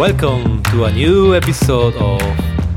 Welcome 0.00 0.62
to 0.72 0.84
a 0.84 0.92
new 0.92 1.34
episode 1.34 1.94
of 1.96 2.22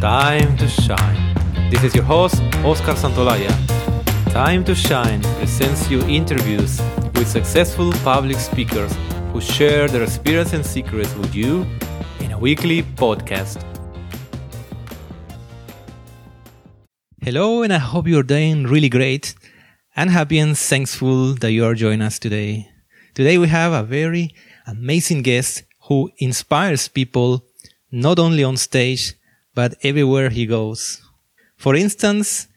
Time 0.02 0.58
to 0.58 0.68
Shine. 0.68 1.34
This 1.70 1.82
is 1.86 1.96
your 1.96 2.04
host, 2.04 2.42
Oscar 2.66 2.96
Santolaya. 2.96 3.50
Time 4.34 4.66
to 4.66 4.76
Shine 4.76 5.22
presents 5.38 5.90
you 5.90 6.02
interviews 6.02 6.82
with 7.16 7.30
successful 7.30 7.94
public 8.04 8.36
speakers 8.36 8.94
who 9.32 9.40
share 9.40 9.88
their 9.88 10.04
experience 10.04 10.52
and 10.52 10.66
secrets 10.66 11.16
with 11.16 11.34
you 11.34 11.66
in 12.20 12.34
a 12.34 12.38
weekly 12.38 12.84
podcast. 12.84 13.64
Hello, 17.22 17.64
and 17.64 17.72
I 17.72 17.78
hope 17.78 18.06
you're 18.06 18.22
doing 18.22 18.64
really 18.66 18.90
great. 18.90 19.34
I'm 19.96 20.10
happy 20.10 20.40
and 20.40 20.58
thankful 20.58 21.36
that 21.36 21.54
you 21.54 21.64
are 21.64 21.74
joining 21.74 22.02
us 22.02 22.20
today. 22.20 22.70
Today 23.14 23.38
we 23.38 23.48
have 23.48 23.72
a 23.72 23.84
very 23.84 24.36
amazing 24.68 25.22
guest 25.22 25.64
who 25.88 26.12
inspires 26.18 26.88
people 26.88 27.44
not 27.92 28.20
only 28.20 28.44
on 28.44 28.58
stage, 28.58 29.14
but 29.54 29.76
everywhere 29.84 30.30
he 30.30 30.46
goes. 30.46 31.02
For 31.58 31.76
instance, 31.76 32.48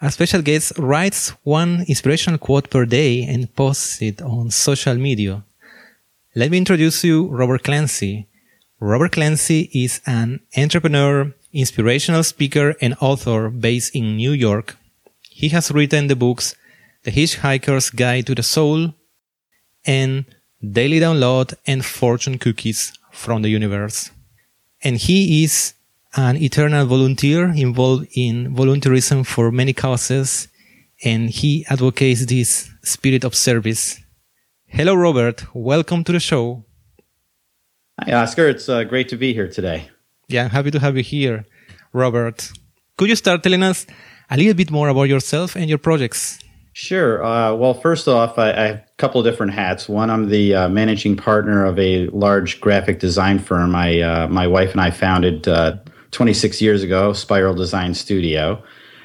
a 0.00 0.10
special 0.10 0.40
guest 0.40 0.72
writes 0.78 1.30
one 1.44 1.84
inspirational 1.86 2.38
quote 2.38 2.70
per 2.70 2.86
day 2.86 3.22
and 3.24 3.54
posts 3.54 4.00
it 4.00 4.22
on 4.22 4.50
social 4.50 4.94
media. 4.94 5.44
Let 6.34 6.50
me 6.50 6.58
introduce 6.58 7.04
you 7.04 7.26
Robert 7.26 7.64
Clancy. 7.64 8.26
Robert 8.80 9.12
Clancy 9.12 9.68
is 9.74 10.00
an 10.06 10.40
entrepreneur, 10.56 11.34
inspirational 11.52 12.22
speaker, 12.22 12.74
and 12.80 12.96
author 13.00 13.50
based 13.50 13.94
in 13.94 14.16
New 14.16 14.32
York. 14.32 14.78
He 15.28 15.48
has 15.50 15.70
written 15.70 16.06
the 16.06 16.16
books 16.16 16.54
The 17.02 17.10
Hitchhiker's 17.10 17.90
Guide 17.90 18.26
to 18.26 18.34
the 18.34 18.42
Soul 18.42 18.94
and 19.84 20.24
Daily 20.62 21.00
Download 21.00 21.54
and 21.66 21.82
Fortune 21.82 22.36
Cookies 22.36 22.92
from 23.10 23.40
the 23.40 23.48
Universe. 23.48 24.10
And 24.82 24.98
he 24.98 25.42
is 25.42 25.72
an 26.16 26.36
eternal 26.36 26.84
volunteer 26.84 27.46
involved 27.46 28.08
in 28.14 28.54
volunteerism 28.54 29.24
for 29.24 29.50
many 29.50 29.72
causes, 29.72 30.48
and 31.02 31.30
he 31.30 31.64
advocates 31.70 32.26
this 32.26 32.70
spirit 32.82 33.24
of 33.24 33.34
service. 33.34 34.00
Hello, 34.66 34.94
Robert. 34.94 35.46
Welcome 35.54 36.04
to 36.04 36.12
the 36.12 36.20
show. 36.20 36.66
Hi, 37.98 38.12
Oscar. 38.12 38.48
It's 38.48 38.68
uh, 38.68 38.84
great 38.84 39.08
to 39.08 39.16
be 39.16 39.32
here 39.32 39.48
today. 39.48 39.88
Yeah, 40.28 40.44
I'm 40.44 40.50
happy 40.50 40.70
to 40.72 40.78
have 40.78 40.94
you 40.94 41.02
here, 41.02 41.46
Robert. 41.94 42.50
Could 42.98 43.08
you 43.08 43.16
start 43.16 43.42
telling 43.42 43.62
us 43.62 43.86
a 44.30 44.36
little 44.36 44.52
bit 44.52 44.70
more 44.70 44.88
about 44.88 45.04
yourself 45.04 45.56
and 45.56 45.70
your 45.70 45.78
projects? 45.78 46.38
Sure. 46.72 47.24
Uh, 47.24 47.54
well, 47.54 47.74
first 47.74 48.06
off, 48.08 48.38
I, 48.38 48.50
I, 48.50 48.84
couple 49.00 49.18
of 49.18 49.24
different 49.24 49.54
hats. 49.54 49.88
One, 49.88 50.10
I'm 50.10 50.28
the 50.28 50.54
uh, 50.54 50.68
managing 50.68 51.16
partner 51.16 51.64
of 51.64 51.78
a 51.78 52.06
large 52.08 52.60
graphic 52.60 53.00
design 53.00 53.38
firm. 53.38 53.74
I, 53.74 54.00
uh, 54.00 54.28
my 54.28 54.46
wife 54.46 54.72
and 54.72 54.80
I 54.80 54.90
founded 54.90 55.48
uh, 55.48 55.78
26 56.10 56.60
years 56.60 56.82
ago, 56.82 57.14
Spiral 57.14 57.54
Design 57.54 57.94
Studio. 57.94 58.62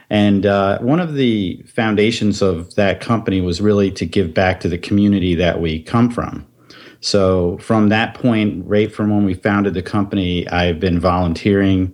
And 0.09 0.45
uh, 0.45 0.79
one 0.79 0.99
of 0.99 1.15
the 1.15 1.63
foundations 1.65 2.41
of 2.41 2.75
that 2.75 2.99
company 2.99 3.39
was 3.39 3.61
really 3.61 3.89
to 3.91 4.05
give 4.05 4.33
back 4.33 4.59
to 4.59 4.69
the 4.69 4.77
community 4.77 5.33
that 5.35 5.61
we 5.61 5.81
come 5.81 6.11
from. 6.11 6.45
So, 6.99 7.57
from 7.59 7.89
that 7.89 8.15
point, 8.15 8.65
right 8.65 8.91
from 8.91 9.11
when 9.11 9.25
we 9.25 9.35
founded 9.35 9.75
the 9.75 9.83
company, 9.83 10.47
I've 10.49 10.79
been 10.79 10.99
volunteering 10.99 11.93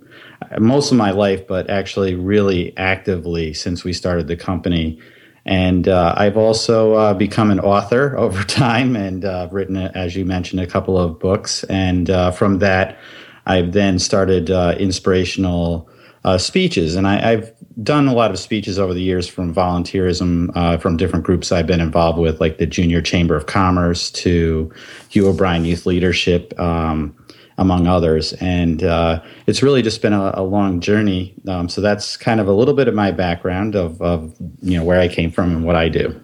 uh, 0.50 0.58
most 0.58 0.90
of 0.90 0.96
my 0.96 1.10
life, 1.10 1.46
but 1.46 1.70
actually 1.70 2.14
really 2.14 2.76
actively 2.76 3.52
since 3.54 3.84
we 3.84 3.92
started 3.92 4.26
the 4.26 4.36
company 4.36 4.98
and 5.44 5.88
uh, 5.88 6.14
I've 6.16 6.36
also 6.36 6.94
uh, 6.94 7.14
become 7.14 7.50
an 7.50 7.60
author 7.60 8.16
over 8.18 8.42
time 8.44 8.96
and 8.96 9.24
uh, 9.24 9.48
written, 9.50 9.76
as 9.76 10.16
you 10.16 10.24
mentioned, 10.24 10.60
a 10.60 10.66
couple 10.66 10.98
of 10.98 11.18
books. 11.18 11.64
And 11.64 12.08
uh, 12.10 12.30
from 12.30 12.58
that, 12.60 12.98
I've 13.46 13.72
then 13.72 13.98
started 13.98 14.50
uh, 14.50 14.76
inspirational 14.78 15.88
uh, 16.24 16.38
speeches. 16.38 16.94
And 16.94 17.08
I, 17.08 17.32
have 17.32 17.52
done 17.82 18.06
a 18.06 18.14
lot 18.14 18.30
of 18.30 18.38
speeches 18.38 18.78
over 18.78 18.94
the 18.94 19.02
years 19.02 19.26
from 19.26 19.52
volunteerism 19.52 20.80
from 20.80 20.96
different 20.96 21.24
groups 21.24 21.50
I've 21.50 21.66
been 21.66 21.80
involved 21.80 22.18
with, 22.18 22.40
like 22.40 22.58
the 22.58 22.66
Junior 22.66 23.02
Chamber 23.02 23.34
of 23.34 23.46
Commerce 23.46 24.10
to 24.12 24.72
Hugh 25.08 25.26
O'Brian 25.26 25.64
Youth 25.64 25.86
Leadership. 25.86 26.58
Um, 26.60 27.16
among 27.62 27.86
others. 27.86 28.34
And 28.34 28.82
uh, 28.82 29.22
it's 29.46 29.62
really 29.62 29.80
just 29.80 30.02
been 30.02 30.12
a, 30.12 30.32
a 30.34 30.42
long 30.42 30.80
journey. 30.80 31.34
Um, 31.48 31.70
so 31.70 31.80
that's 31.80 32.18
kind 32.18 32.40
of 32.40 32.46
a 32.48 32.52
little 32.52 32.74
bit 32.74 32.88
of 32.88 32.94
my 32.94 33.10
background 33.10 33.74
of, 33.74 34.00
of 34.02 34.34
you 34.60 34.76
know 34.76 34.84
where 34.84 35.00
I 35.00 35.08
came 35.08 35.30
from 35.30 35.50
and 35.50 35.64
what 35.64 35.76
I 35.76 35.88
do. 35.88 36.20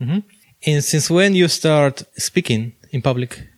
Mm-hmm. 0.00 0.18
And 0.66 0.84
since 0.84 1.10
when 1.10 1.34
you 1.34 1.48
start 1.48 2.02
speaking 2.16 2.74
in 2.92 3.02
public? 3.02 3.48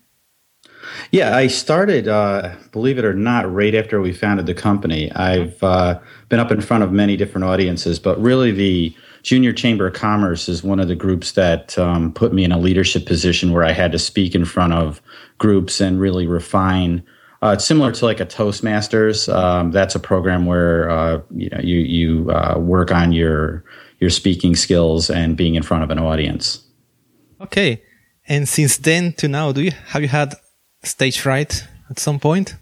Yeah, 1.10 1.36
I 1.36 1.46
started, 1.46 2.08
uh, 2.08 2.54
believe 2.70 2.98
it 2.98 3.04
or 3.04 3.14
not, 3.14 3.52
right 3.52 3.74
after 3.74 4.00
we 4.00 4.12
founded 4.12 4.46
the 4.46 4.54
company. 4.54 5.10
I've 5.12 5.62
uh, 5.62 5.98
been 6.28 6.40
up 6.40 6.50
in 6.50 6.60
front 6.60 6.84
of 6.84 6.92
many 6.92 7.16
different 7.16 7.44
audiences, 7.44 7.98
but 7.98 8.20
really 8.20 8.52
the 8.52 8.94
Junior 9.22 9.52
Chamber 9.52 9.86
of 9.86 9.94
Commerce 9.94 10.48
is 10.48 10.62
one 10.62 10.80
of 10.80 10.88
the 10.88 10.96
groups 10.96 11.32
that 11.32 11.78
um, 11.78 12.12
put 12.12 12.32
me 12.32 12.44
in 12.44 12.52
a 12.52 12.58
leadership 12.58 13.06
position 13.06 13.52
where 13.52 13.64
I 13.64 13.72
had 13.72 13.92
to 13.92 13.98
speak 13.98 14.34
in 14.34 14.44
front 14.44 14.72
of 14.72 15.00
groups 15.38 15.80
and 15.80 16.00
really 16.00 16.26
refine. 16.26 17.04
Uh, 17.40 17.54
it's 17.54 17.64
similar 17.64 17.92
to 17.92 18.04
like 18.04 18.20
a 18.20 18.26
Toastmasters. 18.26 19.32
Um, 19.32 19.70
that's 19.70 19.94
a 19.94 20.00
program 20.00 20.46
where 20.46 20.90
uh, 20.90 21.20
you 21.30 21.48
know 21.50 21.60
you 21.60 21.78
you 21.78 22.30
uh, 22.30 22.58
work 22.58 22.90
on 22.90 23.12
your 23.12 23.64
your 24.00 24.10
speaking 24.10 24.56
skills 24.56 25.08
and 25.08 25.36
being 25.36 25.54
in 25.54 25.62
front 25.62 25.84
of 25.84 25.90
an 25.90 25.98
audience. 25.98 26.64
Okay, 27.40 27.82
and 28.28 28.48
since 28.48 28.76
then 28.76 29.12
to 29.14 29.28
now, 29.28 29.52
do 29.52 29.62
you 29.62 29.72
have 29.88 30.02
you 30.02 30.08
had 30.08 30.34
stage 30.82 31.20
fright 31.20 31.66
at 31.90 31.98
some 31.98 32.18
point? 32.18 32.56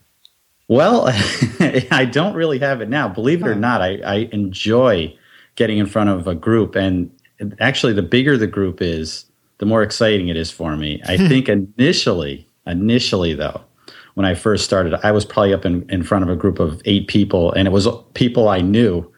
Well, 0.68 1.04
I 1.90 2.08
don't 2.10 2.34
really 2.34 2.58
have 2.60 2.80
it 2.80 2.88
now. 2.88 3.08
Believe 3.08 3.42
it 3.42 3.48
or 3.48 3.56
not, 3.56 3.82
I, 3.82 3.96
I 4.04 4.28
enjoy 4.30 5.18
getting 5.56 5.78
in 5.78 5.86
front 5.86 6.10
of 6.10 6.26
a 6.26 6.34
group. 6.34 6.74
And 6.74 7.10
actually, 7.58 7.92
the 7.92 8.02
bigger 8.02 8.36
the 8.36 8.46
group 8.46 8.80
is, 8.80 9.24
the 9.58 9.66
more 9.66 9.82
exciting 9.82 10.28
it 10.28 10.36
is 10.36 10.50
for 10.50 10.76
me. 10.76 11.02
I 11.06 11.16
think 11.28 11.48
initially, 11.48 12.46
initially 12.66 13.34
though, 13.34 13.60
when 14.14 14.26
I 14.26 14.34
first 14.34 14.64
started, 14.64 14.94
I 15.02 15.12
was 15.12 15.24
probably 15.24 15.54
up 15.54 15.64
in, 15.64 15.88
in 15.90 16.02
front 16.02 16.24
of 16.24 16.30
a 16.30 16.36
group 16.36 16.58
of 16.58 16.82
eight 16.84 17.08
people, 17.08 17.52
and 17.52 17.68
it 17.68 17.70
was 17.70 17.88
people 18.14 18.48
I 18.48 18.60
knew. 18.60 19.10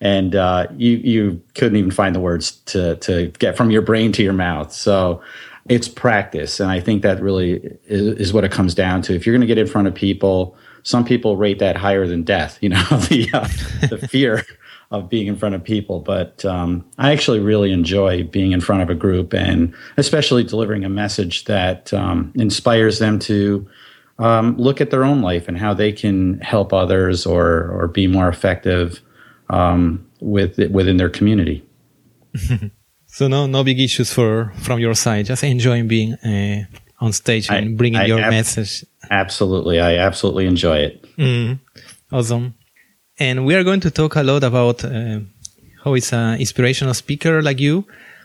And 0.00 0.34
uh, 0.34 0.66
you 0.76 0.96
you 0.98 1.42
couldn't 1.54 1.76
even 1.76 1.90
find 1.90 2.14
the 2.14 2.20
words 2.20 2.52
to 2.66 2.96
to 2.96 3.28
get 3.38 3.56
from 3.56 3.70
your 3.70 3.80
brain 3.80 4.12
to 4.12 4.22
your 4.22 4.32
mouth. 4.32 4.72
So 4.72 5.22
it's 5.68 5.88
practice, 5.88 6.60
and 6.60 6.70
I 6.70 6.80
think 6.80 7.02
that 7.02 7.22
really 7.22 7.54
is, 7.86 8.18
is 8.18 8.32
what 8.32 8.44
it 8.44 8.52
comes 8.52 8.74
down 8.74 9.00
to. 9.02 9.14
If 9.14 9.24
you're 9.24 9.32
going 9.32 9.40
to 9.40 9.46
get 9.46 9.56
in 9.56 9.66
front 9.66 9.88
of 9.88 9.94
people, 9.94 10.56
some 10.82 11.04
people 11.04 11.36
rate 11.36 11.58
that 11.60 11.76
higher 11.76 12.06
than 12.06 12.22
death. 12.22 12.58
You 12.60 12.70
know, 12.70 12.82
the 13.08 13.30
uh, 13.32 13.48
the 13.88 14.06
fear 14.08 14.44
of 14.90 15.08
being 15.08 15.26
in 15.26 15.36
front 15.36 15.54
of 15.54 15.64
people. 15.64 16.00
But 16.00 16.44
um, 16.44 16.84
I 16.98 17.12
actually 17.12 17.40
really 17.40 17.72
enjoy 17.72 18.24
being 18.24 18.52
in 18.52 18.60
front 18.60 18.82
of 18.82 18.90
a 18.90 18.94
group 18.94 19.32
and 19.34 19.74
especially 19.96 20.44
delivering 20.44 20.84
a 20.84 20.88
message 20.88 21.44
that 21.44 21.92
um, 21.92 22.32
inspires 22.34 22.98
them 22.98 23.18
to 23.20 23.68
um, 24.18 24.56
look 24.56 24.80
at 24.80 24.90
their 24.90 25.04
own 25.04 25.22
life 25.22 25.48
and 25.48 25.58
how 25.58 25.74
they 25.74 25.92
can 25.92 26.40
help 26.40 26.72
others 26.72 27.26
or 27.26 27.70
or 27.70 27.88
be 27.88 28.06
more 28.06 28.28
effective 28.28 29.00
um, 29.50 30.06
with 30.20 30.58
within 30.70 30.96
their 30.96 31.10
community. 31.10 31.64
so 33.06 33.28
no 33.28 33.46
no 33.46 33.64
big 33.64 33.80
issues 33.80 34.12
for 34.12 34.52
from 34.58 34.78
your 34.78 34.94
side. 34.94 35.26
Just 35.26 35.42
enjoying 35.42 35.88
being 35.88 36.14
uh, 36.14 36.64
on 37.00 37.12
stage 37.12 37.50
and 37.50 37.76
bringing 37.76 38.00
I 38.00 38.06
your 38.06 38.20
ab- 38.20 38.30
message. 38.30 38.84
Absolutely, 39.10 39.80
I 39.80 39.96
absolutely 39.96 40.46
enjoy 40.46 40.78
it. 40.78 41.16
Mm, 41.16 41.60
awesome. 42.12 42.54
And 43.18 43.46
we 43.46 43.54
are 43.54 43.62
going 43.62 43.80
to 43.80 43.90
talk 43.90 44.16
a 44.16 44.22
lot 44.22 44.42
about 44.42 44.84
uh, 44.84 45.20
how 45.84 45.94
is 45.94 46.12
an 46.12 46.40
inspirational 46.40 46.94
speaker 46.94 47.42
like 47.42 47.60
you. 47.60 47.84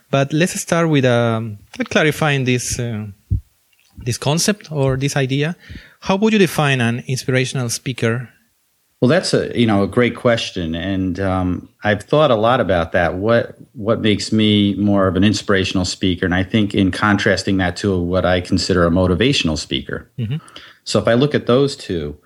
But 0.09 0.33
let's 0.33 0.59
start 0.59 0.89
with 0.89 1.05
um, 1.05 1.59
clarifying 1.89 2.45
this 2.45 2.79
uh, 2.79 3.05
this 3.97 4.17
concept 4.17 4.71
or 4.71 4.97
this 4.97 5.15
idea. 5.15 5.56
How 6.00 6.15
would 6.15 6.33
you 6.33 6.39
define 6.39 6.81
an 6.81 7.03
inspirational 7.07 7.69
speaker? 7.69 8.30
Well, 9.01 9.09
that's 9.09 9.33
a 9.33 9.57
you 9.57 9.68
know 9.68 9.83
a 9.83 9.88
great 9.88 10.15
question, 10.15 10.75
and 10.75 11.19
um, 11.19 11.69
I've 11.83 12.03
thought 12.03 12.31
a 12.31 12.36
lot 12.36 12.59
about 12.59 12.91
that. 12.91 13.15
What 13.15 13.56
what 13.74 14.01
makes 14.01 14.31
me 14.31 14.74
more 14.75 15.07
of 15.07 15.15
an 15.15 15.24
inspirational 15.24 15.86
speaker? 15.86 16.25
And 16.25 16.36
I 16.36 16.44
think 16.44 16.74
in 16.74 16.91
contrasting 16.91 17.57
that 17.57 17.77
to 17.77 17.97
what 17.97 18.25
I 18.25 18.41
consider 18.41 18.86
a 18.86 18.89
motivational 18.89 19.57
speaker. 19.57 20.09
Mm-hmm. 20.18 20.38
So 20.83 21.00
if 21.00 21.07
I 21.07 21.13
look 21.13 21.36
at 21.36 21.45
those 21.45 21.75
two, 21.75 22.18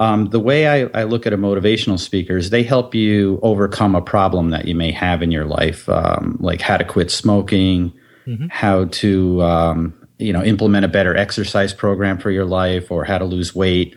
um, 0.00 0.30
the 0.30 0.40
way 0.40 0.66
I, 0.66 0.88
I, 0.98 1.04
look 1.04 1.26
at 1.26 1.34
a 1.34 1.36
motivational 1.36 1.98
speaker 1.98 2.38
is 2.38 2.48
they 2.48 2.62
help 2.62 2.94
you 2.94 3.38
overcome 3.42 3.94
a 3.94 4.00
problem 4.00 4.48
that 4.48 4.64
you 4.64 4.74
may 4.74 4.90
have 4.92 5.20
in 5.20 5.30
your 5.30 5.44
life, 5.44 5.86
um, 5.90 6.38
like 6.40 6.62
how 6.62 6.78
to 6.78 6.84
quit 6.84 7.10
smoking, 7.10 7.92
mm-hmm. 8.26 8.46
how 8.48 8.86
to 8.86 9.42
um, 9.42 10.08
you 10.18 10.32
know 10.32 10.42
implement 10.42 10.86
a 10.86 10.88
better 10.88 11.14
exercise 11.14 11.74
program 11.74 12.16
for 12.16 12.30
your 12.30 12.46
life, 12.46 12.90
or 12.90 13.04
how 13.04 13.18
to 13.18 13.26
lose 13.26 13.54
weight. 13.54 13.94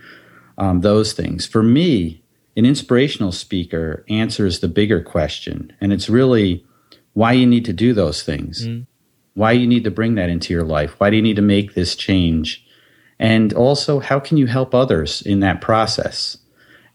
Um, 0.57 0.81
those 0.81 1.13
things. 1.13 1.47
For 1.47 1.63
me, 1.63 2.21
an 2.57 2.65
inspirational 2.65 3.31
speaker 3.31 4.05
answers 4.09 4.59
the 4.59 4.67
bigger 4.67 5.01
question, 5.01 5.71
and 5.79 5.93
it's 5.93 6.09
really 6.09 6.65
why 7.13 7.31
you 7.31 7.45
need 7.45 7.63
to 7.65 7.73
do 7.73 7.93
those 7.93 8.23
things, 8.23 8.67
mm. 8.67 8.85
why 9.35 9.53
you 9.53 9.65
need 9.65 9.85
to 9.85 9.91
bring 9.91 10.15
that 10.15 10.29
into 10.29 10.53
your 10.53 10.63
life, 10.63 10.99
why 10.99 11.09
do 11.09 11.15
you 11.15 11.21
need 11.21 11.37
to 11.37 11.41
make 11.41 11.75
this 11.75 11.95
change 11.95 12.63
And 13.19 13.53
also, 13.53 13.99
how 13.99 14.19
can 14.19 14.37
you 14.37 14.47
help 14.47 14.73
others 14.73 15.21
in 15.21 15.39
that 15.41 15.61
process? 15.61 16.37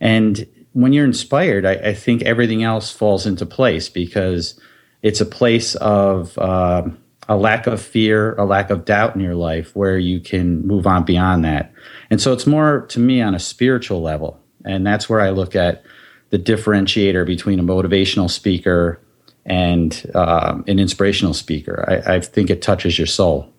And 0.01 0.47
when 0.73 0.93
you're 0.93 1.05
inspired, 1.05 1.65
I, 1.65 1.73
I 1.73 1.95
think 1.95 2.23
everything 2.23 2.63
else 2.63 2.91
falls 2.91 3.27
into 3.27 3.47
place 3.47 3.89
because 3.89 4.61
it's 5.03 5.21
a 5.21 5.27
place 5.27 5.75
of 5.77 6.37
uh, 6.39 6.83
a 7.29 7.37
lack 7.37 7.67
of 7.67 7.81
fear, 7.81 8.35
a 8.37 8.45
lack 8.45 8.71
of 8.71 8.85
doubt 8.85 9.15
in 9.15 9.21
your 9.21 9.35
life 9.35 9.75
where 9.77 9.99
you 9.99 10.21
can 10.21 10.67
move 10.67 10.87
on 10.87 11.05
beyond 11.05 11.45
that. 11.45 11.73
And 12.11 12.21
so 12.21 12.33
it's 12.33 12.47
more 12.47 12.87
to 12.89 13.01
me 13.01 13.21
on 13.21 13.35
a 13.35 13.39
spiritual 13.39 14.03
level. 14.03 14.41
And 14.65 14.87
that's 14.87 15.09
where 15.09 15.21
I 15.21 15.31
look 15.31 15.55
at 15.55 15.85
the 16.31 16.39
differentiator 16.39 17.27
between 17.27 17.59
a 17.59 17.63
motivational 17.63 18.31
speaker 18.31 19.01
and 19.47 20.11
uh, 20.15 20.61
an 20.67 20.79
inspirational 20.79 21.35
speaker. 21.35 21.85
I, 21.89 22.17
I, 22.17 22.21
think 22.21 22.51
it 22.51 22.61
touches 22.61 22.99
your 22.99 23.07
soul. 23.07 23.51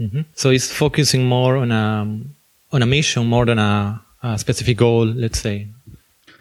Mm-hmm. 0.00 0.22
So 0.34 0.50
it's 0.50 0.70
focusing 0.70 1.26
more 1.26 1.56
on 1.56 1.70
a 1.70 2.20
on 2.72 2.82
a 2.82 2.86
mission 2.86 3.26
more 3.26 3.44
than 3.44 3.58
a, 3.58 4.02
a, 4.22 4.38
specific 4.38 4.78
goal, 4.78 5.04
let's 5.04 5.38
say. 5.38 5.68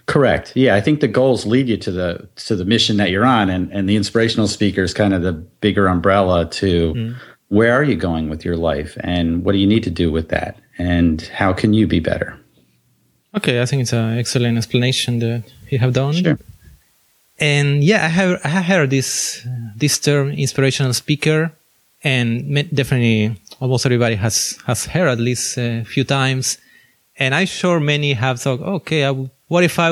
Correct. 0.05 0.53
Yeah, 0.55 0.75
I 0.75 0.81
think 0.81 1.01
the 1.01 1.07
goals 1.07 1.45
lead 1.45 1.67
you 1.67 1.77
to 1.77 1.91
the 1.91 2.27
to 2.47 2.55
the 2.55 2.65
mission 2.65 2.97
that 2.97 3.11
you're 3.11 3.25
on, 3.25 3.49
and 3.49 3.71
and 3.71 3.87
the 3.87 3.95
inspirational 3.95 4.47
speaker 4.47 4.83
is 4.83 4.93
kind 4.93 5.13
of 5.13 5.21
the 5.21 5.33
bigger 5.33 5.87
umbrella 5.87 6.49
to 6.51 6.93
mm. 6.93 7.15
where 7.49 7.73
are 7.73 7.83
you 7.83 7.95
going 7.95 8.29
with 8.29 8.43
your 8.43 8.57
life, 8.57 8.97
and 9.01 9.45
what 9.45 9.51
do 9.53 9.57
you 9.57 9.67
need 9.67 9.83
to 9.83 9.91
do 9.91 10.11
with 10.11 10.29
that, 10.29 10.57
and 10.77 11.21
how 11.21 11.53
can 11.53 11.73
you 11.73 11.87
be 11.87 11.99
better. 11.99 12.37
Okay, 13.37 13.61
I 13.61 13.65
think 13.65 13.83
it's 13.83 13.93
an 13.93 14.17
excellent 14.17 14.57
explanation 14.57 15.19
that 15.19 15.43
you 15.69 15.79
have 15.79 15.93
done. 15.93 16.13
Sure. 16.13 16.37
And 17.39 17.83
yeah, 17.83 18.05
I 18.05 18.09
have 18.09 18.41
I 18.43 18.49
have 18.49 18.65
heard 18.65 18.89
this 18.89 19.45
this 19.75 19.99
term 19.99 20.31
inspirational 20.31 20.93
speaker, 20.93 21.51
and 22.03 22.53
definitely 22.73 23.35
almost 23.59 23.85
everybody 23.85 24.15
has 24.15 24.57
has 24.65 24.85
heard 24.85 25.07
at 25.07 25.19
least 25.19 25.57
a 25.57 25.83
few 25.83 26.03
times. 26.03 26.57
And 27.17 27.35
I'm 27.35 27.47
sure 27.47 27.79
many 27.79 28.13
have 28.13 28.39
thought, 28.39 28.61
okay, 28.61 29.07
what 29.47 29.63
if 29.63 29.77
I 29.77 29.91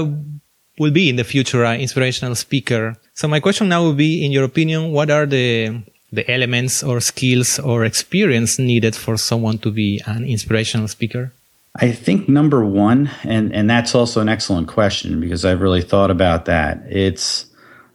will 0.80 0.92
be 0.92 1.10
in 1.10 1.18
the 1.18 1.24
future 1.24 1.64
an 1.64 1.80
inspirational 1.82 2.36
speaker? 2.36 2.96
So 3.14 3.28
my 3.28 3.40
question 3.40 3.70
now 3.70 3.86
would 3.86 3.98
be, 3.98 4.26
in 4.26 4.32
your 4.32 4.46
opinion, 4.46 4.92
what 4.92 5.10
are 5.12 5.26
the 5.26 5.84
the 6.12 6.30
elements 6.32 6.82
or 6.82 7.00
skills 7.00 7.60
or 7.60 7.86
experience 7.86 8.58
needed 8.58 8.96
for 8.96 9.16
someone 9.18 9.60
to 9.60 9.72
be 9.72 10.02
an 10.08 10.24
inspirational 10.24 10.88
speaker? 10.88 11.32
I 11.76 11.92
think 11.92 12.28
number 12.28 12.66
one, 12.66 13.12
and, 13.24 13.54
and 13.54 13.70
that's 13.70 13.94
also 13.94 14.22
an 14.22 14.30
excellent 14.30 14.68
question 14.68 15.22
because 15.22 15.46
I've 15.46 15.62
really 15.62 15.84
thought 15.84 16.10
about 16.10 16.46
that. 16.46 16.82
It's 16.90 17.46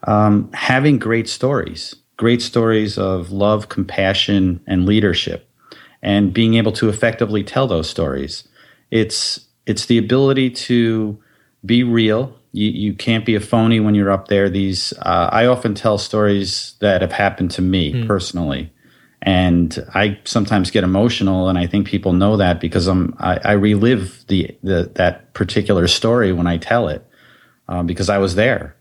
um, 0.07 0.49
having 0.53 0.99
great 0.99 1.29
stories, 1.29 1.97
great 2.25 2.41
stories 2.41 2.97
of 2.97 3.31
love, 3.33 3.69
compassion, 3.69 4.59
and 4.67 4.87
leadership, 4.87 5.47
and 6.01 6.33
being 6.33 6.55
able 6.55 6.73
to 6.73 6.89
effectively 6.89 7.45
tell 7.45 7.67
those 7.67 7.91
stories. 7.91 8.49
It's 8.91 9.47
it's 9.67 9.85
the 9.85 9.99
ability 9.99 10.49
to 10.69 11.19
be 11.67 11.83
real. 11.83 12.35
You, 12.53 12.71
you 12.71 12.95
can't 12.95 13.27
be 13.27 13.35
a 13.35 13.41
phony 13.41 13.79
when 13.79 13.95
you're 13.95 14.11
up 14.11 14.29
there. 14.29 14.49
These 14.49 14.95
uh, 15.03 15.29
I 15.41 15.45
often 15.45 15.75
tell 15.75 15.99
stories 15.99 16.77
that 16.81 17.03
have 17.03 17.13
happened 17.13 17.51
to 17.57 17.63
me 17.63 17.93
mm. 17.93 18.07
personally 18.07 18.73
and 19.21 19.87
I 19.95 20.19
sometimes 20.25 20.71
get 20.71 20.85
emotional, 20.85 21.49
and 21.51 21.59
I 21.59 21.67
think 21.67 21.87
people 21.87 22.15
know 22.15 22.39
that 22.39 22.59
because 22.59 22.87
I'm 22.87 23.15
I, 23.19 23.39
I 23.45 23.53
relive 23.53 24.25
the, 24.29 24.57
the 24.63 24.91
that 24.95 25.35
particular 25.35 25.89
story 25.89 26.33
when 26.33 26.47
I 26.47 26.57
tell 26.57 26.89
it 26.89 27.07
um, 27.69 27.87
because 27.87 28.09
I 28.09 28.19
was 28.19 28.35
there. 28.35 28.77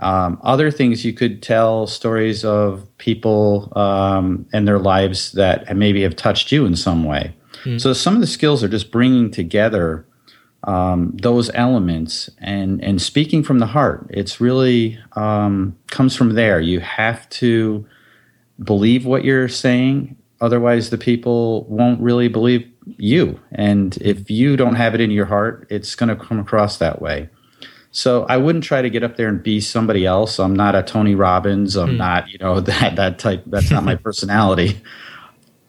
Um, 0.00 0.40
other 0.42 0.70
things 0.70 1.04
you 1.04 1.12
could 1.12 1.42
tell 1.42 1.86
stories 1.86 2.44
of 2.44 2.86
people 2.98 3.72
um, 3.76 4.46
and 4.52 4.66
their 4.66 4.78
lives 4.78 5.32
that 5.32 5.76
maybe 5.76 6.02
have 6.02 6.16
touched 6.16 6.50
you 6.50 6.64
in 6.64 6.74
some 6.74 7.04
way. 7.04 7.34
Mm. 7.64 7.80
So 7.80 7.92
some 7.92 8.14
of 8.14 8.20
the 8.20 8.26
skills 8.26 8.64
are 8.64 8.68
just 8.68 8.90
bringing 8.90 9.30
together 9.30 10.06
um, 10.64 11.16
those 11.22 11.50
elements 11.54 12.28
and 12.38 12.82
and 12.84 13.00
speaking 13.00 13.42
from 13.42 13.58
the 13.58 13.66
heart. 13.66 14.06
It's 14.10 14.40
really 14.40 14.98
um, 15.12 15.76
comes 15.88 16.16
from 16.16 16.34
there. 16.34 16.60
You 16.60 16.80
have 16.80 17.28
to 17.30 17.86
believe 18.62 19.06
what 19.06 19.24
you're 19.24 19.48
saying. 19.48 20.16
Otherwise, 20.40 20.90
the 20.90 20.98
people 20.98 21.64
won't 21.64 22.00
really 22.00 22.28
believe 22.28 22.66
you. 22.96 23.38
And 23.52 23.96
if 23.98 24.30
you 24.30 24.56
don't 24.56 24.74
have 24.74 24.94
it 24.94 25.00
in 25.00 25.10
your 25.10 25.26
heart, 25.26 25.66
it's 25.70 25.94
going 25.94 26.08
to 26.08 26.16
come 26.16 26.38
across 26.38 26.78
that 26.78 27.02
way. 27.02 27.28
So 27.92 28.24
I 28.28 28.36
wouldn't 28.36 28.64
try 28.64 28.82
to 28.82 28.90
get 28.90 29.02
up 29.02 29.16
there 29.16 29.28
and 29.28 29.42
be 29.42 29.60
somebody 29.60 30.06
else. 30.06 30.38
I'm 30.38 30.54
not 30.54 30.74
a 30.74 30.82
Tony 30.82 31.14
Robbins. 31.14 31.76
I'm 31.76 31.90
mm. 31.90 31.96
not, 31.96 32.28
you 32.28 32.38
know, 32.38 32.60
that 32.70 32.96
that 32.96 33.18
type. 33.18 33.42
That's 33.46 33.70
not 33.70 33.84
my 33.84 33.94
personality. 34.06 34.80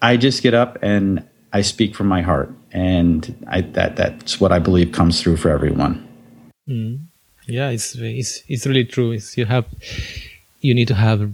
I 0.02 0.18
just 0.18 0.42
get 0.44 0.54
up 0.54 0.78
and 0.82 1.28
I 1.54 1.62
speak 1.62 1.96
from 1.96 2.08
my 2.08 2.22
heart, 2.22 2.52
and 2.72 3.46
I, 3.48 3.62
that 3.62 3.96
that's 3.96 4.40
what 4.40 4.52
I 4.52 4.60
believe 4.60 4.92
comes 4.92 5.22
through 5.22 5.38
for 5.38 5.50
everyone. 5.50 6.08
Mm. 6.68 7.06
Yeah, 7.48 7.70
it's 7.70 7.96
it's 7.96 8.44
it's 8.48 8.66
really 8.66 8.86
true. 8.86 9.12
It's 9.12 9.38
you 9.38 9.46
have 9.46 9.66
you 10.62 10.74
need 10.74 10.88
to 10.88 10.96
have 10.96 11.32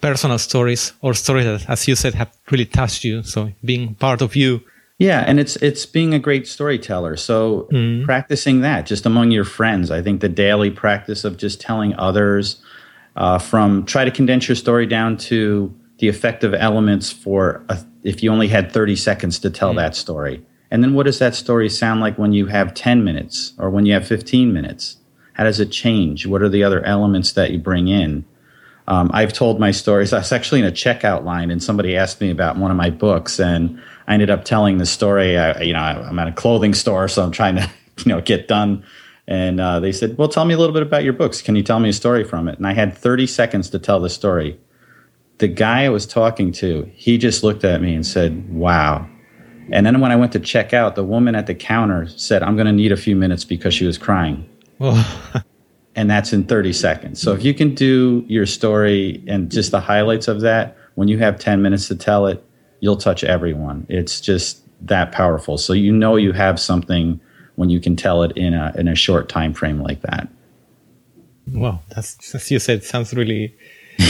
personal 0.00 0.38
stories 0.38 0.92
or 1.00 1.14
stories 1.14 1.44
that, 1.44 1.68
as 1.68 1.86
you 1.86 1.94
said, 1.94 2.14
have 2.14 2.30
really 2.50 2.66
touched 2.66 3.04
you. 3.04 3.22
So 3.22 3.52
being 3.64 3.94
part 3.94 4.22
of 4.22 4.34
you. 4.34 4.62
Yeah, 5.02 5.24
and 5.26 5.40
it's 5.40 5.56
it's 5.56 5.84
being 5.84 6.14
a 6.14 6.18
great 6.18 6.46
storyteller. 6.46 7.16
So 7.16 7.68
mm. 7.72 8.04
practicing 8.04 8.60
that 8.60 8.86
just 8.86 9.04
among 9.04 9.32
your 9.32 9.44
friends. 9.44 9.90
I 9.90 10.00
think 10.00 10.20
the 10.20 10.28
daily 10.28 10.70
practice 10.70 11.24
of 11.24 11.36
just 11.36 11.60
telling 11.60 11.94
others 11.98 12.62
uh, 13.16 13.38
from 13.38 13.84
try 13.84 14.04
to 14.04 14.10
condense 14.10 14.48
your 14.48 14.56
story 14.56 14.86
down 14.86 15.16
to 15.16 15.74
the 15.98 16.08
effective 16.08 16.54
elements 16.54 17.10
for 17.10 17.64
a, 17.68 17.78
if 18.04 18.22
you 18.22 18.30
only 18.30 18.48
had 18.48 18.72
30 18.72 18.96
seconds 18.96 19.38
to 19.40 19.50
tell 19.50 19.72
mm. 19.72 19.76
that 19.76 19.96
story. 19.96 20.44
And 20.70 20.82
then 20.82 20.94
what 20.94 21.04
does 21.04 21.18
that 21.18 21.34
story 21.34 21.68
sound 21.68 22.00
like 22.00 22.16
when 22.16 22.32
you 22.32 22.46
have 22.46 22.72
10 22.72 23.04
minutes 23.04 23.52
or 23.58 23.70
when 23.70 23.84
you 23.84 23.92
have 23.92 24.06
15 24.06 24.52
minutes? 24.52 24.96
How 25.34 25.44
does 25.44 25.60
it 25.60 25.70
change? 25.70 26.26
What 26.26 26.42
are 26.42 26.48
the 26.48 26.64
other 26.64 26.82
elements 26.84 27.32
that 27.32 27.50
you 27.50 27.58
bring 27.58 27.88
in? 27.88 28.24
Um, 28.88 29.10
I've 29.12 29.32
told 29.32 29.60
my 29.60 29.70
stories. 29.70 30.12
I 30.12 30.18
was 30.18 30.32
actually 30.32 30.60
in 30.60 30.66
a 30.66 30.72
checkout 30.72 31.24
line, 31.24 31.50
and 31.50 31.62
somebody 31.62 31.96
asked 31.96 32.20
me 32.20 32.30
about 32.30 32.56
one 32.56 32.70
of 32.70 32.76
my 32.76 32.90
books, 32.90 33.38
and 33.38 33.80
I 34.12 34.14
ended 34.14 34.28
up 34.28 34.44
telling 34.44 34.76
the 34.76 34.84
story. 34.84 35.38
I, 35.38 35.62
you 35.62 35.72
know, 35.72 35.80
I'm 35.80 36.18
at 36.18 36.28
a 36.28 36.32
clothing 36.32 36.74
store, 36.74 37.08
so 37.08 37.24
I'm 37.24 37.30
trying 37.30 37.56
to, 37.56 37.70
you 38.04 38.12
know, 38.12 38.20
get 38.20 38.46
done. 38.46 38.84
And 39.26 39.58
uh, 39.58 39.80
they 39.80 39.90
said, 39.90 40.18
"Well, 40.18 40.28
tell 40.28 40.44
me 40.44 40.52
a 40.52 40.58
little 40.58 40.74
bit 40.74 40.82
about 40.82 41.02
your 41.02 41.14
books. 41.14 41.40
Can 41.40 41.56
you 41.56 41.62
tell 41.62 41.80
me 41.80 41.88
a 41.88 41.94
story 41.94 42.22
from 42.22 42.46
it?" 42.46 42.58
And 42.58 42.66
I 42.66 42.74
had 42.74 42.94
30 42.94 43.26
seconds 43.26 43.70
to 43.70 43.78
tell 43.78 44.00
the 44.00 44.10
story. 44.10 44.60
The 45.38 45.48
guy 45.48 45.84
I 45.84 45.88
was 45.88 46.04
talking 46.04 46.52
to, 46.52 46.90
he 46.94 47.16
just 47.16 47.42
looked 47.42 47.64
at 47.64 47.80
me 47.80 47.94
and 47.94 48.06
said, 48.06 48.52
"Wow." 48.52 49.08
And 49.70 49.86
then 49.86 49.98
when 50.00 50.12
I 50.12 50.16
went 50.16 50.32
to 50.32 50.40
check 50.40 50.74
out, 50.74 50.94
the 50.94 51.04
woman 51.04 51.34
at 51.34 51.46
the 51.46 51.54
counter 51.54 52.06
said, 52.08 52.42
"I'm 52.42 52.54
going 52.54 52.66
to 52.66 52.72
need 52.72 52.92
a 52.92 52.98
few 52.98 53.16
minutes 53.16 53.44
because 53.44 53.72
she 53.72 53.86
was 53.86 53.96
crying." 53.96 54.46
And 55.94 56.08
that's 56.08 56.32
in 56.32 56.44
30 56.44 56.72
seconds. 56.72 57.20
So 57.20 57.34
if 57.34 57.44
you 57.44 57.52
can 57.52 57.74
do 57.74 58.24
your 58.26 58.46
story 58.46 59.22
and 59.26 59.50
just 59.50 59.72
the 59.72 59.80
highlights 59.80 60.26
of 60.26 60.40
that, 60.40 60.74
when 60.94 61.06
you 61.06 61.18
have 61.18 61.38
10 61.38 61.60
minutes 61.60 61.86
to 61.88 61.94
tell 61.94 62.26
it, 62.26 62.42
you'll 62.82 62.96
touch 62.98 63.22
everyone. 63.24 63.86
It's 63.88 64.20
just 64.20 64.60
that 64.82 65.12
powerful. 65.12 65.56
So 65.56 65.72
you 65.72 65.92
know 65.92 66.16
you 66.16 66.32
have 66.32 66.58
something 66.60 67.20
when 67.54 67.70
you 67.70 67.80
can 67.80 67.94
tell 67.96 68.22
it 68.24 68.36
in 68.36 68.52
a 68.52 68.74
in 68.76 68.88
a 68.88 68.94
short 68.94 69.28
time 69.30 69.54
frame 69.54 69.80
like 69.80 70.02
that. 70.02 70.28
Well, 71.54 71.82
that's 71.94 72.34
as 72.34 72.50
you 72.50 72.58
said, 72.58 72.84
sounds 72.84 73.14
really. 73.14 73.54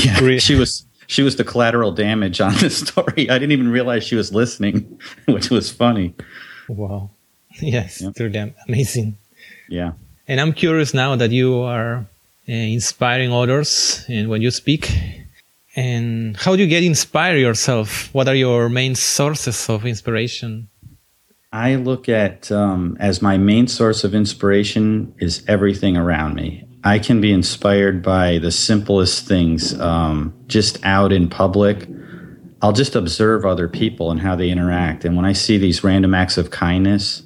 Yeah, 0.04 0.18
really- 0.20 0.38
she 0.40 0.54
was 0.54 0.86
she 1.06 1.22
was 1.22 1.36
the 1.36 1.44
collateral 1.44 1.92
damage 1.92 2.40
on 2.40 2.54
this 2.54 2.78
story. 2.88 3.28
I 3.28 3.38
didn't 3.38 3.52
even 3.52 3.70
realize 3.70 4.04
she 4.04 4.16
was 4.16 4.32
listening, 4.32 4.98
which 5.26 5.50
was 5.50 5.70
funny. 5.70 6.14
Wow. 6.68 7.10
Yes, 7.60 8.00
yep. 8.00 8.14
truly 8.14 8.54
amazing. 8.66 9.18
Yeah. 9.68 9.92
And 10.28 10.40
I'm 10.40 10.52
curious 10.54 10.94
now 10.94 11.16
that 11.16 11.30
you 11.30 11.60
are 11.60 12.06
uh, 12.48 12.52
inspiring 12.52 13.32
others 13.32 14.06
and 14.08 14.28
when 14.30 14.40
you 14.40 14.50
speak, 14.50 14.88
and 15.74 16.36
how 16.36 16.56
do 16.56 16.62
you 16.62 16.68
get 16.68 16.84
inspired 16.84 17.38
yourself? 17.38 18.12
What 18.12 18.28
are 18.28 18.34
your 18.34 18.68
main 18.68 18.94
sources 18.94 19.68
of 19.68 19.86
inspiration? 19.86 20.68
I 21.52 21.76
look 21.76 22.08
at 22.08 22.50
um, 22.50 22.96
as 22.98 23.20
my 23.20 23.36
main 23.36 23.66
source 23.66 24.04
of 24.04 24.14
inspiration 24.14 25.14
is 25.18 25.44
everything 25.48 25.96
around 25.96 26.34
me. 26.34 26.64
I 26.84 26.98
can 26.98 27.20
be 27.20 27.32
inspired 27.32 28.02
by 28.02 28.38
the 28.38 28.50
simplest 28.50 29.28
things, 29.28 29.78
um, 29.78 30.34
just 30.46 30.84
out 30.84 31.12
in 31.12 31.28
public. 31.28 31.88
I'll 32.60 32.72
just 32.72 32.96
observe 32.96 33.44
other 33.44 33.68
people 33.68 34.10
and 34.10 34.20
how 34.20 34.34
they 34.34 34.50
interact. 34.50 35.04
And 35.04 35.14
when 35.16 35.24
I 35.24 35.32
see 35.32 35.58
these 35.58 35.84
random 35.84 36.14
acts 36.14 36.38
of 36.38 36.50
kindness, 36.50 37.22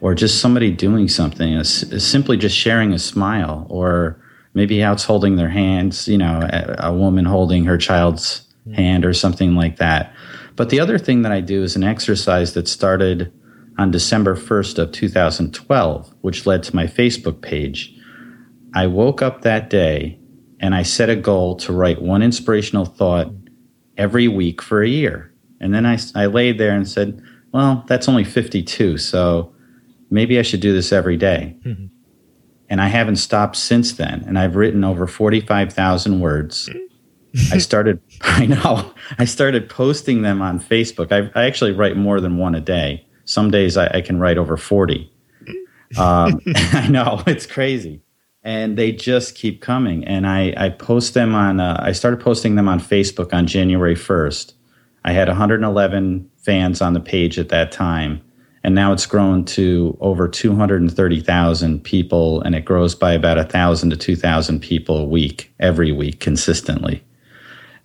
or 0.00 0.14
just 0.14 0.40
somebody 0.40 0.70
doing 0.70 1.08
something, 1.08 1.52
is 1.52 2.06
simply 2.06 2.36
just 2.36 2.56
sharing 2.56 2.92
a 2.92 2.98
smile, 2.98 3.66
or 3.68 4.20
maybe 4.54 4.82
out's 4.82 5.04
holding 5.04 5.36
their 5.36 5.48
hands, 5.48 6.08
you 6.08 6.18
know, 6.18 6.48
a, 6.52 6.88
a 6.88 6.92
woman 6.92 7.24
holding 7.24 7.64
her 7.64 7.78
child's 7.78 8.46
mm-hmm. 8.66 8.74
hand 8.74 9.04
or 9.04 9.12
something 9.12 9.54
like 9.54 9.76
that. 9.76 10.14
But 10.56 10.70
the 10.70 10.80
other 10.80 10.98
thing 10.98 11.22
that 11.22 11.32
I 11.32 11.40
do 11.40 11.62
is 11.62 11.76
an 11.76 11.84
exercise 11.84 12.54
that 12.54 12.68
started 12.68 13.32
on 13.78 13.90
December 13.90 14.36
1st 14.36 14.78
of 14.78 14.92
2012, 14.92 16.14
which 16.20 16.46
led 16.46 16.62
to 16.64 16.76
my 16.76 16.86
Facebook 16.86 17.40
page. 17.40 17.96
I 18.74 18.86
woke 18.86 19.22
up 19.22 19.42
that 19.42 19.70
day 19.70 20.18
and 20.60 20.74
I 20.74 20.82
set 20.82 21.08
a 21.08 21.16
goal 21.16 21.56
to 21.56 21.72
write 21.72 22.02
one 22.02 22.22
inspirational 22.22 22.84
thought 22.84 23.32
every 23.96 24.28
week 24.28 24.60
for 24.60 24.82
a 24.82 24.88
year. 24.88 25.32
And 25.60 25.72
then 25.74 25.86
I, 25.86 25.98
I 26.14 26.26
laid 26.26 26.58
there 26.58 26.74
and 26.74 26.88
said, 26.88 27.22
well, 27.52 27.84
that's 27.86 28.08
only 28.08 28.24
52. 28.24 28.98
So 28.98 29.54
maybe 30.10 30.38
I 30.38 30.42
should 30.42 30.60
do 30.60 30.72
this 30.72 30.92
every 30.92 31.16
day. 31.16 31.56
Mm-hmm. 31.64 31.86
And 32.70 32.80
I 32.80 32.86
haven't 32.86 33.16
stopped 33.16 33.56
since 33.56 33.92
then. 33.92 34.24
And 34.26 34.38
I've 34.38 34.54
written 34.56 34.84
over 34.84 35.06
45,000 35.06 36.20
words. 36.20 36.70
I 37.52 37.58
started, 37.58 38.00
I 38.22 38.46
know, 38.46 38.94
I 39.18 39.24
started 39.24 39.68
posting 39.68 40.22
them 40.22 40.40
on 40.40 40.60
Facebook. 40.60 41.12
I, 41.12 41.30
I, 41.38 41.46
actually 41.46 41.72
write 41.72 41.96
more 41.96 42.20
than 42.20 42.38
one 42.38 42.54
a 42.54 42.60
day. 42.60 43.06
Some 43.24 43.50
days 43.50 43.76
I, 43.76 43.88
I 43.88 44.00
can 44.00 44.18
write 44.18 44.38
over 44.38 44.56
40. 44.56 45.12
Um, 45.98 46.40
I 46.72 46.88
know, 46.88 47.22
it's 47.26 47.46
crazy. 47.46 48.02
And 48.42 48.78
they 48.78 48.92
just 48.92 49.34
keep 49.34 49.60
coming. 49.60 50.04
And 50.04 50.26
I, 50.26 50.54
I 50.56 50.68
post 50.70 51.14
them 51.14 51.34
on, 51.34 51.60
uh, 51.60 51.78
I 51.82 51.92
started 51.92 52.20
posting 52.20 52.54
them 52.54 52.68
on 52.68 52.80
Facebook 52.80 53.34
on 53.34 53.46
January 53.46 53.96
1st. 53.96 54.54
I 55.04 55.12
had 55.12 55.28
111 55.28 56.30
fans 56.38 56.80
on 56.80 56.94
the 56.94 57.00
page 57.00 57.38
at 57.38 57.48
that 57.50 57.72
time. 57.72 58.22
And 58.62 58.74
now 58.74 58.92
it's 58.92 59.06
grown 59.06 59.44
to 59.46 59.96
over 60.00 60.28
230,000 60.28 61.82
people, 61.82 62.42
and 62.42 62.54
it 62.54 62.64
grows 62.64 62.94
by 62.94 63.12
about 63.12 63.38
1,000 63.38 63.90
to 63.90 63.96
2,000 63.96 64.60
people 64.60 64.98
a 64.98 65.04
week, 65.04 65.52
every 65.58 65.92
week, 65.92 66.20
consistently. 66.20 67.02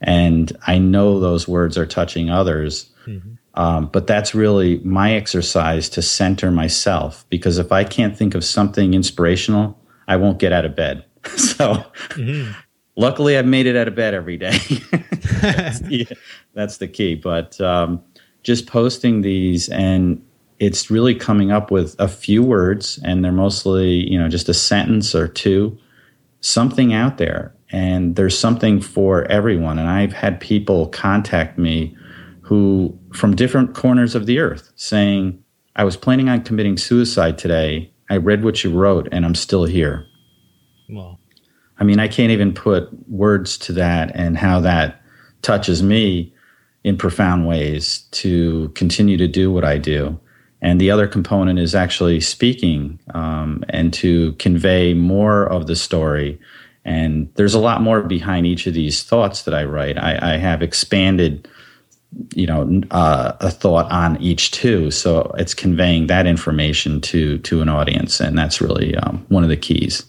And 0.02 0.52
I 0.68 0.78
know 0.78 1.20
those 1.20 1.48
words 1.48 1.78
are 1.78 1.86
touching 1.86 2.30
others. 2.30 2.90
Mm-hmm. 3.06 3.36
Um, 3.56 3.88
but 3.88 4.06
that's 4.06 4.36
really 4.36 4.80
my 4.80 5.14
exercise 5.14 5.88
to 5.90 6.02
center 6.02 6.52
myself 6.52 7.26
because 7.30 7.58
if 7.58 7.72
I 7.72 7.86
can't 7.86 8.16
think 8.18 8.36
of 8.36 8.44
something 8.44 8.94
inspirational, 8.94 9.80
I 10.10 10.18
won't 10.18 10.40
get 10.40 10.52
out 10.52 10.66
of 10.66 10.76
bed. 10.76 11.06
so 11.38 11.76
mm-hmm. 12.10 12.52
luckily, 12.98 13.38
I've 13.38 13.46
made 13.46 13.66
it 13.66 13.78
out 13.78 13.88
of 13.88 13.96
bed 13.96 14.14
every 14.14 14.38
day. 14.38 14.58
that's, 15.42 15.80
the, 15.80 16.08
that's, 16.54 16.78
the, 16.78 16.88
key. 16.88 17.16
But 17.16 17.60
um, 17.62 18.04
just 18.44 18.68
posting 18.68 19.22
these 19.22 19.70
and 19.70 20.22
it's 20.60 20.90
really 20.90 21.16
coming 21.16 21.52
up 21.52 21.72
with 21.72 21.96
a 22.00 22.08
few 22.08 22.42
words 22.42 23.00
and 23.04 23.24
they're 23.24 23.32
mostly, 23.32 24.10
you 24.10 24.18
know, 24.18 24.30
just 24.30 24.50
a 24.50 24.54
sentence 24.54 25.14
or 25.14 25.28
two, 25.28 25.78
something 26.40 26.94
out 26.94 27.18
there 27.18 27.54
and 27.70 28.16
there's 28.16 28.38
something 28.38 28.80
for 28.80 29.26
everyone. 29.26 29.80
And 29.80 29.90
I've 29.90 30.14
had 30.14 30.40
people 30.40 30.88
contact 30.88 31.58
me 31.58 31.98
who, 32.42 32.98
from 33.14 33.36
different 33.36 33.74
corners 33.74 34.16
of 34.16 34.28
the 34.28 34.40
earth, 34.40 34.72
saying, 34.76 35.44
I 35.76 35.84
was 35.84 35.98
planning 35.98 36.30
on 36.30 36.44
committing 36.44 36.78
suicide 36.78 37.38
today. 37.38 37.92
I 38.10 38.18
read 38.18 38.44
what 38.44 38.64
you 38.64 38.72
wrote 38.72 39.10
and 39.12 39.26
I'm 39.26 39.36
still 39.36 39.66
here. 39.66 40.06
Well, 40.90 41.20
I 41.80 41.84
mean, 41.84 42.00
I 42.00 42.08
can't 42.08 42.32
even 42.32 42.54
put 42.54 42.90
words 43.10 43.58
to 43.60 43.74
that 43.74 44.12
and 44.16 44.38
how 44.38 44.62
that 44.62 45.02
touches 45.42 45.84
me 45.84 46.34
in 46.84 46.98
profound 46.98 47.48
ways 47.48 48.06
to 48.12 48.70
continue 48.70 49.18
to 49.18 49.28
do 49.28 49.52
what 49.52 49.66
I 49.66 49.78
do. 49.78 50.20
And 50.66 50.82
the 50.82 50.92
other 50.92 51.08
component 51.08 51.60
is 51.60 51.76
actually 51.76 52.20
speaking 52.22 53.00
um, 53.14 53.64
and 53.70 53.94
to 53.94 54.34
convey 54.34 54.94
more 54.94 55.46
of 55.46 55.68
the 55.68 55.76
story 55.76 56.40
and 56.86 57.34
there's 57.34 57.56
a 57.56 57.60
lot 57.60 57.82
more 57.82 58.04
behind 58.04 58.46
each 58.46 58.68
of 58.68 58.76
these 58.76 59.04
thoughts 59.04 59.42
that 59.42 59.56
I 59.56 59.64
write. 59.64 59.98
I, 59.98 60.36
I 60.36 60.38
have 60.38 60.62
expanded, 60.62 61.48
you 62.36 62.46
know, 62.46 62.82
uh, 62.92 63.34
a 63.40 63.50
thought 63.50 63.92
on 63.92 64.22
each 64.22 64.52
too. 64.52 64.92
So 64.92 65.34
it's 65.38 65.56
conveying 65.56 66.08
that 66.08 66.28
information 66.28 67.02
to 67.02 67.40
to 67.40 67.62
an 67.64 67.70
audience, 67.70 68.20
and 68.20 68.38
that's 68.38 68.62
really 68.62 68.96
um, 68.98 69.26
one 69.30 69.44
of 69.44 69.50
the 69.50 69.58
keys. 69.58 70.06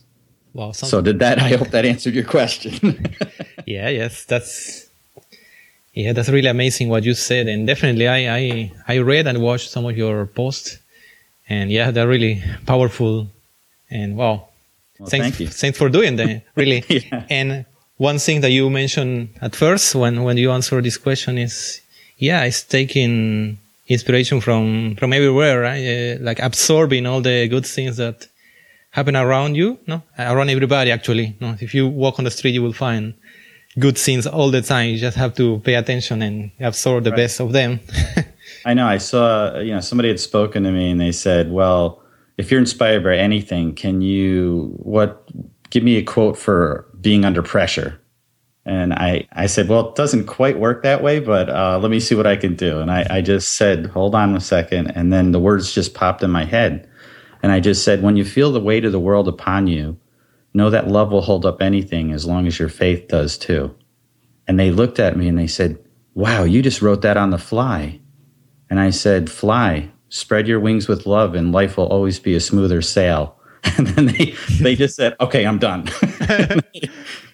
Well, 0.52 0.74
so 0.74 1.00
did 1.00 1.18
that? 1.20 1.38
I 1.38 1.56
hope 1.56 1.68
that 1.68 1.86
answered 1.86 2.14
your 2.14 2.24
question. 2.24 3.06
yeah. 3.66 3.88
Yes. 3.88 4.24
That's. 4.24 4.85
Yeah, 5.96 6.12
that's 6.12 6.28
really 6.28 6.48
amazing 6.48 6.88
what 6.88 7.02
you 7.04 7.14
said, 7.14 7.48
and 7.48 7.66
definitely 7.66 8.06
I 8.06 8.20
I 8.40 8.72
I 8.86 8.98
read 8.98 9.26
and 9.26 9.40
watched 9.40 9.70
some 9.70 9.84
of 9.86 9.96
your 9.96 10.26
posts, 10.26 10.78
and 11.48 11.70
yeah, 11.70 11.90
they're 11.90 12.06
really 12.16 12.42
powerful, 12.66 13.28
and 13.90 14.16
wow, 14.16 14.48
well, 14.98 15.08
thanks, 15.08 15.24
thank 15.24 15.40
you. 15.40 15.48
Thanks 15.48 15.78
for 15.78 15.88
doing 15.88 16.16
that, 16.16 16.42
really. 16.54 16.84
yeah. 16.88 17.24
And 17.28 17.64
one 17.96 18.18
thing 18.18 18.40
that 18.42 18.50
you 18.50 18.68
mentioned 18.68 19.30
at 19.40 19.56
first 19.56 19.94
when, 19.94 20.22
when 20.22 20.36
you 20.36 20.50
answer 20.50 20.80
this 20.82 20.98
question 20.98 21.38
is, 21.38 21.80
yeah, 22.18 22.44
it's 22.44 22.62
taking 22.62 23.58
inspiration 23.88 24.40
from, 24.40 24.96
from 24.96 25.12
everywhere, 25.12 25.60
right? 25.60 25.80
Uh, 25.80 26.18
like 26.20 26.38
absorbing 26.40 27.06
all 27.06 27.20
the 27.20 27.48
good 27.48 27.66
things 27.66 27.96
that 27.96 28.26
happen 28.90 29.16
around 29.16 29.54
you, 29.54 29.78
no? 29.86 30.02
Around 30.18 30.50
everybody, 30.50 30.90
actually. 30.90 31.36
No? 31.40 31.56
If 31.60 31.74
you 31.74 31.88
walk 31.88 32.18
on 32.18 32.24
the 32.24 32.30
street, 32.30 32.52
you 32.52 32.62
will 32.62 32.72
find 32.72 33.14
good 33.78 33.98
things 33.98 34.26
all 34.26 34.50
the 34.50 34.62
time. 34.62 34.90
You 34.90 34.98
just 34.98 35.16
have 35.16 35.34
to 35.34 35.58
pay 35.60 35.74
attention 35.74 36.22
and 36.22 36.50
absorb 36.60 37.04
the 37.04 37.10
right. 37.10 37.16
best 37.16 37.40
of 37.40 37.52
them. 37.52 37.80
I 38.64 38.74
know. 38.74 38.86
I 38.86 38.98
saw, 38.98 39.58
you 39.58 39.72
know, 39.72 39.80
somebody 39.80 40.08
had 40.08 40.20
spoken 40.20 40.62
to 40.64 40.72
me 40.72 40.90
and 40.90 41.00
they 41.00 41.12
said, 41.12 41.52
well, 41.52 42.02
if 42.38 42.50
you're 42.50 42.60
inspired 42.60 43.04
by 43.04 43.16
anything, 43.16 43.74
can 43.74 44.02
you 44.02 44.74
what 44.78 45.28
give 45.70 45.82
me 45.82 45.96
a 45.96 46.02
quote 46.02 46.38
for 46.38 46.86
being 47.00 47.24
under 47.24 47.42
pressure? 47.42 48.00
And 48.64 48.92
I, 48.92 49.28
I 49.32 49.46
said, 49.46 49.68
well, 49.68 49.90
it 49.90 49.94
doesn't 49.94 50.26
quite 50.26 50.58
work 50.58 50.82
that 50.82 51.00
way, 51.00 51.20
but 51.20 51.48
uh, 51.48 51.78
let 51.78 51.90
me 51.90 52.00
see 52.00 52.16
what 52.16 52.26
I 52.26 52.34
can 52.34 52.56
do. 52.56 52.80
And 52.80 52.90
I, 52.90 53.06
I 53.08 53.20
just 53.20 53.54
said, 53.54 53.86
hold 53.86 54.16
on 54.16 54.34
a 54.34 54.40
second. 54.40 54.90
And 54.90 55.12
then 55.12 55.30
the 55.30 55.38
words 55.38 55.72
just 55.72 55.94
popped 55.94 56.24
in 56.24 56.32
my 56.32 56.44
head. 56.44 56.88
And 57.44 57.52
I 57.52 57.60
just 57.60 57.84
said, 57.84 58.02
when 58.02 58.16
you 58.16 58.24
feel 58.24 58.50
the 58.50 58.60
weight 58.60 58.84
of 58.84 58.90
the 58.90 58.98
world 58.98 59.28
upon 59.28 59.68
you, 59.68 59.96
know 60.56 60.70
that 60.70 60.88
love 60.88 61.12
will 61.12 61.20
hold 61.20 61.44
up 61.44 61.60
anything 61.60 62.12
as 62.12 62.24
long 62.24 62.46
as 62.46 62.58
your 62.58 62.68
faith 62.70 63.08
does 63.08 63.36
too. 63.36 63.74
And 64.48 64.58
they 64.58 64.70
looked 64.70 64.98
at 64.98 65.16
me 65.16 65.28
and 65.28 65.38
they 65.38 65.46
said, 65.46 65.78
wow, 66.14 66.44
you 66.44 66.62
just 66.62 66.80
wrote 66.80 67.02
that 67.02 67.16
on 67.16 67.30
the 67.30 67.38
fly. 67.38 68.00
And 68.70 68.80
I 68.80 68.90
said, 68.90 69.30
fly, 69.30 69.90
spread 70.08 70.48
your 70.48 70.58
wings 70.58 70.88
with 70.88 71.06
love 71.06 71.34
and 71.34 71.52
life 71.52 71.76
will 71.76 71.86
always 71.86 72.18
be 72.18 72.34
a 72.34 72.40
smoother 72.40 72.82
sail. 72.82 73.34
And 73.78 73.88
then 73.88 74.06
they, 74.06 74.34
they 74.60 74.76
just 74.76 74.94
said, 74.94 75.16
okay, 75.20 75.44
I'm 75.44 75.58
done. 75.58 75.90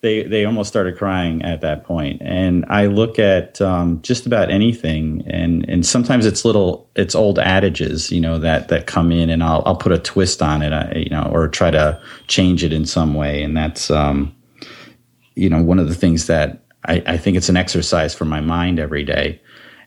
they, 0.00 0.22
they 0.22 0.44
almost 0.44 0.68
started 0.68 0.96
crying 0.96 1.42
at 1.42 1.60
that 1.60 1.84
point. 1.84 2.22
And 2.22 2.64
I 2.68 2.86
look 2.86 3.18
at 3.18 3.60
um, 3.60 4.00
just 4.02 4.26
about 4.26 4.48
anything 4.50 5.24
and, 5.26 5.68
and 5.68 5.84
sometimes 5.84 6.24
it's 6.24 6.44
little, 6.44 6.88
it's 6.94 7.16
old 7.16 7.38
adages, 7.40 8.12
you 8.12 8.20
know, 8.20 8.38
that, 8.38 8.68
that 8.68 8.86
come 8.86 9.10
in 9.10 9.28
and 9.28 9.42
I'll, 9.42 9.62
I'll 9.66 9.76
put 9.76 9.90
a 9.90 9.98
twist 9.98 10.40
on 10.40 10.62
it, 10.62 10.72
uh, 10.72 10.92
you 10.94 11.10
know, 11.10 11.28
or 11.32 11.48
try 11.48 11.72
to 11.72 12.00
change 12.28 12.62
it 12.62 12.72
in 12.72 12.84
some 12.86 13.14
way. 13.14 13.42
And 13.42 13.56
that's, 13.56 13.90
um, 13.90 14.34
you 15.34 15.50
know, 15.50 15.62
one 15.62 15.80
of 15.80 15.88
the 15.88 15.94
things 15.94 16.26
that 16.28 16.64
I, 16.84 17.02
I 17.06 17.16
think 17.16 17.36
it's 17.36 17.48
an 17.48 17.56
exercise 17.56 18.14
for 18.14 18.24
my 18.24 18.40
mind 18.40 18.78
every 18.78 19.04
day 19.04 19.40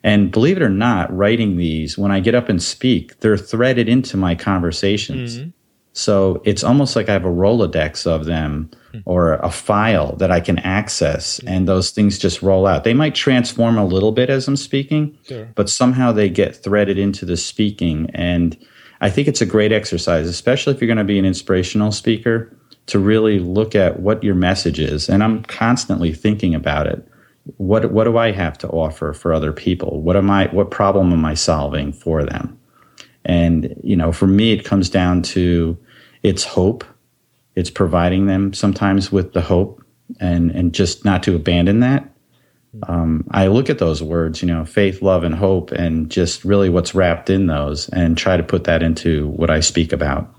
and 0.03 0.31
believe 0.31 0.57
it 0.57 0.63
or 0.63 0.69
not, 0.69 1.15
writing 1.15 1.57
these, 1.57 1.97
when 1.97 2.11
I 2.11 2.19
get 2.19 2.35
up 2.35 2.49
and 2.49 2.61
speak, 2.61 3.19
they're 3.19 3.37
threaded 3.37 3.87
into 3.87 4.17
my 4.17 4.35
conversations. 4.35 5.37
Mm-hmm. 5.37 5.49
So 5.93 6.41
it's 6.45 6.63
almost 6.63 6.95
like 6.95 7.09
I 7.09 7.13
have 7.13 7.25
a 7.25 7.29
Rolodex 7.29 8.07
of 8.07 8.25
them 8.25 8.69
hmm. 8.91 8.99
or 9.05 9.33
a 9.35 9.51
file 9.51 10.15
that 10.17 10.31
I 10.31 10.39
can 10.39 10.59
access, 10.59 11.39
hmm. 11.39 11.47
and 11.47 11.67
those 11.67 11.91
things 11.91 12.17
just 12.17 12.41
roll 12.41 12.65
out. 12.65 12.83
They 12.83 12.93
might 12.93 13.15
transform 13.15 13.77
a 13.77 13.85
little 13.85 14.11
bit 14.11 14.29
as 14.29 14.47
I'm 14.47 14.57
speaking, 14.57 15.17
sure. 15.27 15.49
but 15.55 15.69
somehow 15.69 16.11
they 16.11 16.29
get 16.29 16.55
threaded 16.55 16.97
into 16.97 17.25
the 17.25 17.37
speaking. 17.37 18.09
And 18.13 18.57
I 19.01 19.09
think 19.09 19.27
it's 19.27 19.41
a 19.41 19.45
great 19.45 19.71
exercise, 19.71 20.27
especially 20.27 20.73
if 20.73 20.81
you're 20.81 20.87
going 20.87 20.97
to 20.97 21.03
be 21.03 21.19
an 21.19 21.25
inspirational 21.25 21.91
speaker, 21.91 22.55
to 22.87 22.99
really 22.99 23.39
look 23.39 23.75
at 23.75 23.99
what 23.99 24.23
your 24.23 24.35
message 24.35 24.79
is. 24.79 25.09
And 25.09 25.23
I'm 25.23 25.43
constantly 25.43 26.13
thinking 26.13 26.55
about 26.55 26.87
it 26.87 27.07
what 27.57 27.91
what 27.91 28.03
do 28.05 28.17
I 28.17 28.31
have 28.31 28.57
to 28.59 28.67
offer 28.69 29.13
for 29.13 29.33
other 29.33 29.51
people? 29.51 30.01
What 30.01 30.15
am 30.15 30.29
I 30.29 30.47
what 30.47 30.71
problem 30.71 31.11
am 31.11 31.25
I 31.25 31.33
solving 31.33 31.91
for 31.91 32.23
them? 32.23 32.57
And 33.25 33.75
you 33.83 33.95
know, 33.95 34.11
for 34.11 34.27
me 34.27 34.51
it 34.51 34.65
comes 34.65 34.89
down 34.89 35.21
to 35.23 35.77
it's 36.23 36.43
hope. 36.43 36.83
It's 37.55 37.69
providing 37.69 38.27
them 38.27 38.53
sometimes 38.53 39.11
with 39.11 39.33
the 39.33 39.41
hope 39.41 39.83
and 40.19 40.51
and 40.51 40.73
just 40.73 41.05
not 41.05 41.23
to 41.23 41.35
abandon 41.35 41.79
that. 41.81 42.07
Um, 42.87 43.25
I 43.31 43.47
look 43.47 43.69
at 43.69 43.79
those 43.79 44.01
words, 44.01 44.41
you 44.41 44.47
know, 44.47 44.63
faith, 44.63 45.01
love, 45.01 45.25
and 45.25 45.35
hope, 45.35 45.71
and 45.71 46.09
just 46.09 46.45
really 46.45 46.69
what's 46.69 46.95
wrapped 46.95 47.29
in 47.29 47.47
those, 47.47 47.89
and 47.89 48.17
try 48.17 48.37
to 48.37 48.43
put 48.43 48.63
that 48.63 48.81
into 48.81 49.27
what 49.27 49.49
I 49.49 49.59
speak 49.59 49.91
about. 49.91 50.33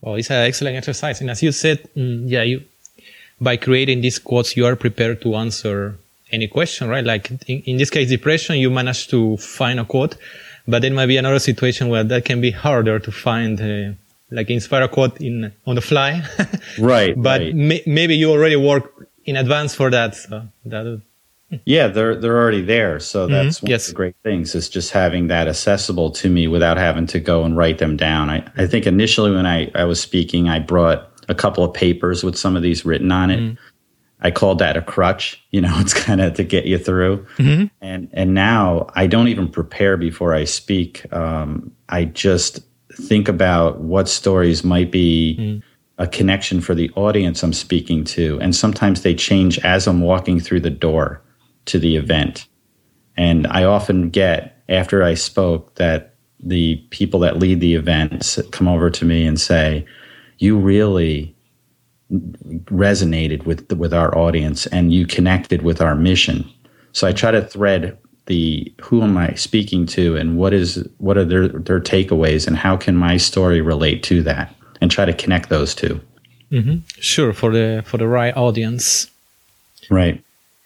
Well, 0.00 0.16
it's 0.16 0.30
an 0.30 0.44
excellent 0.44 0.76
exercise, 0.76 1.20
and 1.20 1.30
as 1.30 1.44
you 1.44 1.52
said, 1.52 1.88
mm, 1.96 2.24
yeah, 2.26 2.42
you 2.42 2.64
by 3.40 3.56
creating 3.56 4.00
these 4.00 4.18
quotes, 4.18 4.56
you 4.56 4.66
are 4.66 4.76
prepared 4.76 5.20
to 5.22 5.34
answer 5.34 5.98
any 6.32 6.48
question, 6.48 6.88
right? 6.88 7.04
Like 7.04 7.30
in, 7.46 7.60
in 7.62 7.76
this 7.76 7.90
case, 7.90 8.08
depression, 8.08 8.56
you 8.56 8.70
manage 8.70 9.08
to 9.08 9.36
find 9.36 9.78
a 9.78 9.84
quote, 9.84 10.16
but 10.66 10.82
there 10.82 10.92
might 10.92 11.06
be 11.06 11.16
another 11.16 11.38
situation 11.38 11.88
where 11.88 12.04
that 12.04 12.24
can 12.24 12.40
be 12.40 12.50
harder 12.50 12.98
to 12.98 13.12
find, 13.12 13.60
uh, 13.60 13.94
like 14.30 14.50
inspire 14.50 14.82
a 14.82 14.88
quote 14.88 15.20
in 15.20 15.52
on 15.66 15.74
the 15.74 15.80
fly. 15.80 16.22
right. 16.78 17.20
But 17.20 17.40
right. 17.40 17.54
May, 17.54 17.82
maybe 17.86 18.16
you 18.16 18.30
already 18.30 18.56
work 18.56 19.08
in 19.24 19.36
advance 19.36 19.74
for 19.74 19.90
that. 19.90 20.14
So 20.14 20.48
that 20.64 20.84
would, 20.84 21.02
yeah, 21.64 21.86
they're 21.86 22.16
they're 22.16 22.36
already 22.36 22.62
there. 22.62 22.98
So 22.98 23.24
mm-hmm. 23.24 23.32
that's 23.32 23.56
mm-hmm. 23.58 23.66
one 23.66 23.70
yes. 23.70 23.86
of 23.86 23.94
the 23.94 23.96
great 23.96 24.16
things 24.24 24.54
is 24.54 24.68
just 24.68 24.90
having 24.90 25.28
that 25.28 25.46
accessible 25.46 26.10
to 26.12 26.28
me 26.28 26.48
without 26.48 26.76
having 26.76 27.06
to 27.08 27.20
go 27.20 27.44
and 27.44 27.56
write 27.56 27.78
them 27.78 27.96
down. 27.96 28.30
I, 28.30 28.48
I 28.56 28.66
think 28.66 28.86
initially 28.86 29.30
when 29.30 29.46
I, 29.46 29.70
I 29.74 29.84
was 29.84 30.00
speaking, 30.00 30.48
I 30.48 30.58
brought 30.58 31.08
a 31.28 31.34
couple 31.34 31.64
of 31.64 31.72
papers 31.72 32.24
with 32.24 32.36
some 32.36 32.56
of 32.56 32.62
these 32.62 32.84
written 32.84 33.12
on 33.12 33.30
it. 33.30 33.40
Mm-hmm 33.40 33.62
I 34.26 34.32
called 34.32 34.58
that 34.58 34.76
a 34.76 34.82
crutch. 34.82 35.40
You 35.52 35.60
know, 35.60 35.72
it's 35.76 35.94
kind 35.94 36.20
of 36.20 36.34
to 36.34 36.44
get 36.44 36.66
you 36.66 36.78
through. 36.78 37.24
Mm-hmm. 37.38 37.66
And 37.80 38.10
and 38.12 38.34
now 38.34 38.88
I 38.94 39.06
don't 39.06 39.28
even 39.28 39.48
prepare 39.48 39.96
before 39.96 40.34
I 40.34 40.44
speak. 40.44 41.10
Um, 41.12 41.70
I 41.88 42.06
just 42.06 42.60
think 42.92 43.28
about 43.28 43.80
what 43.80 44.08
stories 44.08 44.64
might 44.64 44.90
be 44.90 45.36
mm. 45.38 45.62
a 45.98 46.06
connection 46.08 46.60
for 46.60 46.74
the 46.74 46.90
audience 46.96 47.42
I'm 47.42 47.52
speaking 47.52 48.04
to, 48.04 48.38
and 48.40 48.54
sometimes 48.54 49.02
they 49.02 49.14
change 49.14 49.58
as 49.60 49.86
I'm 49.86 50.00
walking 50.00 50.40
through 50.40 50.60
the 50.60 50.70
door 50.70 51.22
to 51.66 51.78
the 51.78 51.96
event. 51.96 52.46
And 53.16 53.46
I 53.46 53.64
often 53.64 54.10
get 54.10 54.62
after 54.68 55.02
I 55.02 55.14
spoke 55.14 55.76
that 55.76 56.14
the 56.40 56.76
people 56.90 57.20
that 57.20 57.38
lead 57.38 57.60
the 57.60 57.74
events 57.74 58.38
come 58.50 58.68
over 58.68 58.90
to 58.90 59.04
me 59.04 59.24
and 59.24 59.40
say, 59.40 59.86
"You 60.38 60.58
really." 60.58 61.35
Resonated 62.10 63.44
with 63.46 63.72
with 63.72 63.92
our 63.92 64.16
audience 64.16 64.66
and 64.66 64.92
you 64.92 65.06
connected 65.06 65.62
with 65.62 65.80
our 65.80 65.94
mission. 65.94 66.48
So 66.92 67.06
I 67.06 67.12
try 67.12 67.30
to 67.30 67.42
thread 67.42 67.98
the 68.26 68.72
who 68.80 69.02
am 69.02 69.16
I 69.16 69.34
speaking 69.34 69.86
to 69.86 70.16
and 70.16 70.36
what 70.36 70.52
is 70.52 70.86
what 70.98 71.16
are 71.16 71.24
their 71.24 71.48
their 71.48 71.80
takeaways 71.80 72.46
and 72.46 72.56
how 72.56 72.76
can 72.76 72.96
my 72.96 73.16
story 73.16 73.60
relate 73.60 74.02
to 74.04 74.22
that 74.22 74.54
and 74.80 74.90
try 74.90 75.04
to 75.04 75.12
connect 75.12 75.48
those 75.48 75.74
2 75.74 76.00
mm-hmm. 76.52 76.76
Sure, 77.00 77.32
for 77.32 77.52
the 77.52 77.82
for 77.86 77.98
the 77.98 78.06
right 78.06 78.36
audience. 78.36 79.10
Right. 79.90 80.22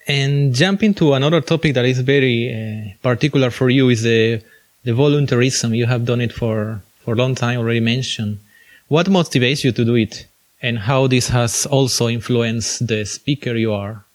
And 0.07 0.53
jumping 0.53 0.95
to 0.95 1.13
another 1.13 1.41
topic 1.41 1.75
that 1.75 1.85
is 1.85 1.99
very 1.99 2.49
uh, 2.49 2.93
particular 3.01 3.51
for 3.51 3.69
you 3.69 3.89
is 3.89 4.01
the 4.03 4.41
the 4.83 4.91
volunteerism. 4.91 5.75
You 5.75 5.85
have 5.85 6.05
done 6.05 6.21
it 6.21 6.33
for 6.33 6.81
for 7.03 7.13
a 7.13 7.17
long 7.17 7.35
time. 7.35 7.59
Already 7.59 7.79
mentioned. 7.79 8.39
What 8.87 9.07
motivates 9.07 9.63
you 9.63 9.71
to 9.71 9.85
do 9.85 9.95
it? 9.95 10.25
And 10.61 10.79
how 10.79 11.07
this 11.07 11.29
has 11.29 11.65
also 11.65 12.07
influenced 12.07 12.87
the 12.87 13.05
speaker 13.05 13.55
you 13.55 13.73
are? 13.73 14.05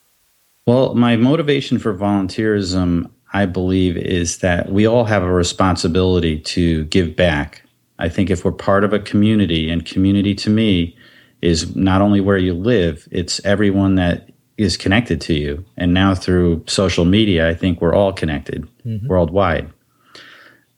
Well, 0.66 0.94
my 0.94 1.16
motivation 1.16 1.78
for 1.78 1.94
volunteerism, 1.94 3.10
I 3.32 3.46
believe, 3.46 3.96
is 3.96 4.38
that 4.38 4.70
we 4.70 4.86
all 4.86 5.04
have 5.04 5.22
a 5.22 5.32
responsibility 5.32 6.40
to 6.40 6.84
give 6.86 7.14
back. 7.14 7.62
I 7.98 8.08
think 8.08 8.30
if 8.30 8.44
we're 8.44 8.52
part 8.52 8.84
of 8.84 8.92
a 8.92 8.98
community, 8.98 9.70
and 9.70 9.84
community 9.84 10.34
to 10.36 10.50
me 10.50 10.96
is 11.42 11.76
not 11.76 12.00
only 12.00 12.20
where 12.20 12.38
you 12.38 12.54
live, 12.54 13.08
it's 13.10 13.44
everyone 13.44 13.94
that 13.96 14.30
is 14.56 14.76
connected 14.76 15.20
to 15.20 15.34
you. 15.34 15.64
And 15.76 15.92
now 15.92 16.14
through 16.14 16.64
social 16.66 17.04
media, 17.04 17.48
I 17.48 17.54
think 17.54 17.80
we're 17.80 17.94
all 17.94 18.12
connected 18.12 18.66
mm-hmm. 18.84 19.06
worldwide. 19.06 19.70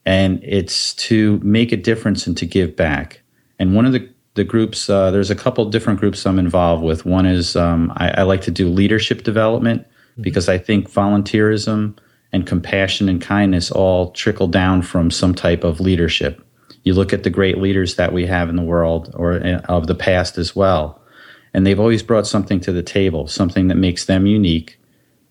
And 0.04 0.42
it's 0.42 0.94
to 0.94 1.38
make 1.42 1.70
a 1.70 1.76
difference 1.76 2.26
and 2.26 2.36
to 2.38 2.46
give 2.46 2.76
back. 2.76 3.20
And 3.58 3.74
one 3.74 3.86
of 3.86 3.92
the 3.92 4.08
the 4.34 4.44
groups, 4.44 4.88
uh, 4.88 5.10
there's 5.10 5.30
a 5.30 5.34
couple 5.34 5.64
different 5.66 6.00
groups 6.00 6.24
I'm 6.24 6.38
involved 6.38 6.82
with. 6.82 7.04
One 7.04 7.26
is 7.26 7.56
um, 7.56 7.92
I, 7.96 8.20
I, 8.20 8.22
like 8.22 8.42
to 8.42 8.50
do 8.50 8.68
leadership 8.68 9.24
development 9.24 9.82
mm-hmm. 9.82 10.22
because 10.22 10.48
I 10.48 10.58
think 10.58 10.90
volunteerism 10.90 11.98
and 12.32 12.46
compassion 12.46 13.08
and 13.08 13.20
kindness 13.20 13.70
all 13.70 14.12
trickle 14.12 14.48
down 14.48 14.82
from 14.82 15.10
some 15.10 15.34
type 15.34 15.64
of 15.64 15.80
leadership. 15.80 16.44
You 16.84 16.94
look 16.94 17.12
at 17.12 17.22
the 17.22 17.30
great 17.30 17.58
leaders 17.58 17.96
that 17.96 18.12
we 18.12 18.26
have 18.26 18.48
in 18.48 18.56
the 18.56 18.62
world 18.62 19.10
or 19.14 19.34
uh, 19.34 19.60
of 19.68 19.86
the 19.86 19.94
past 19.94 20.38
as 20.38 20.54
well, 20.54 21.02
and 21.52 21.66
they've 21.66 21.80
always 21.80 22.02
brought 22.02 22.26
something 22.26 22.60
to 22.60 22.72
the 22.72 22.82
table, 22.82 23.26
something 23.26 23.68
that 23.68 23.76
makes 23.76 24.04
them 24.04 24.26
unique 24.26 24.78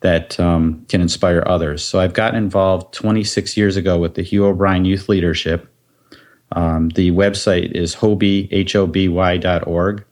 that 0.01 0.39
um, 0.39 0.85
can 0.89 1.01
inspire 1.01 1.43
others. 1.47 1.83
So 1.83 1.99
I've 1.99 2.13
gotten 2.13 2.37
involved 2.37 2.93
26 2.93 3.57
years 3.57 3.77
ago 3.77 3.97
with 3.97 4.15
the 4.15 4.21
Hugh 4.21 4.45
O'Brian 4.45 4.85
Youth 4.85 5.09
Leadership 5.09 5.67
um, 6.53 6.89
the 6.89 7.11
website 7.11 7.71
is 7.71 7.95
hoby, 7.95 8.47
H-O-B-Y 8.51 9.37
dot 9.37 9.67
org, 9.67 10.05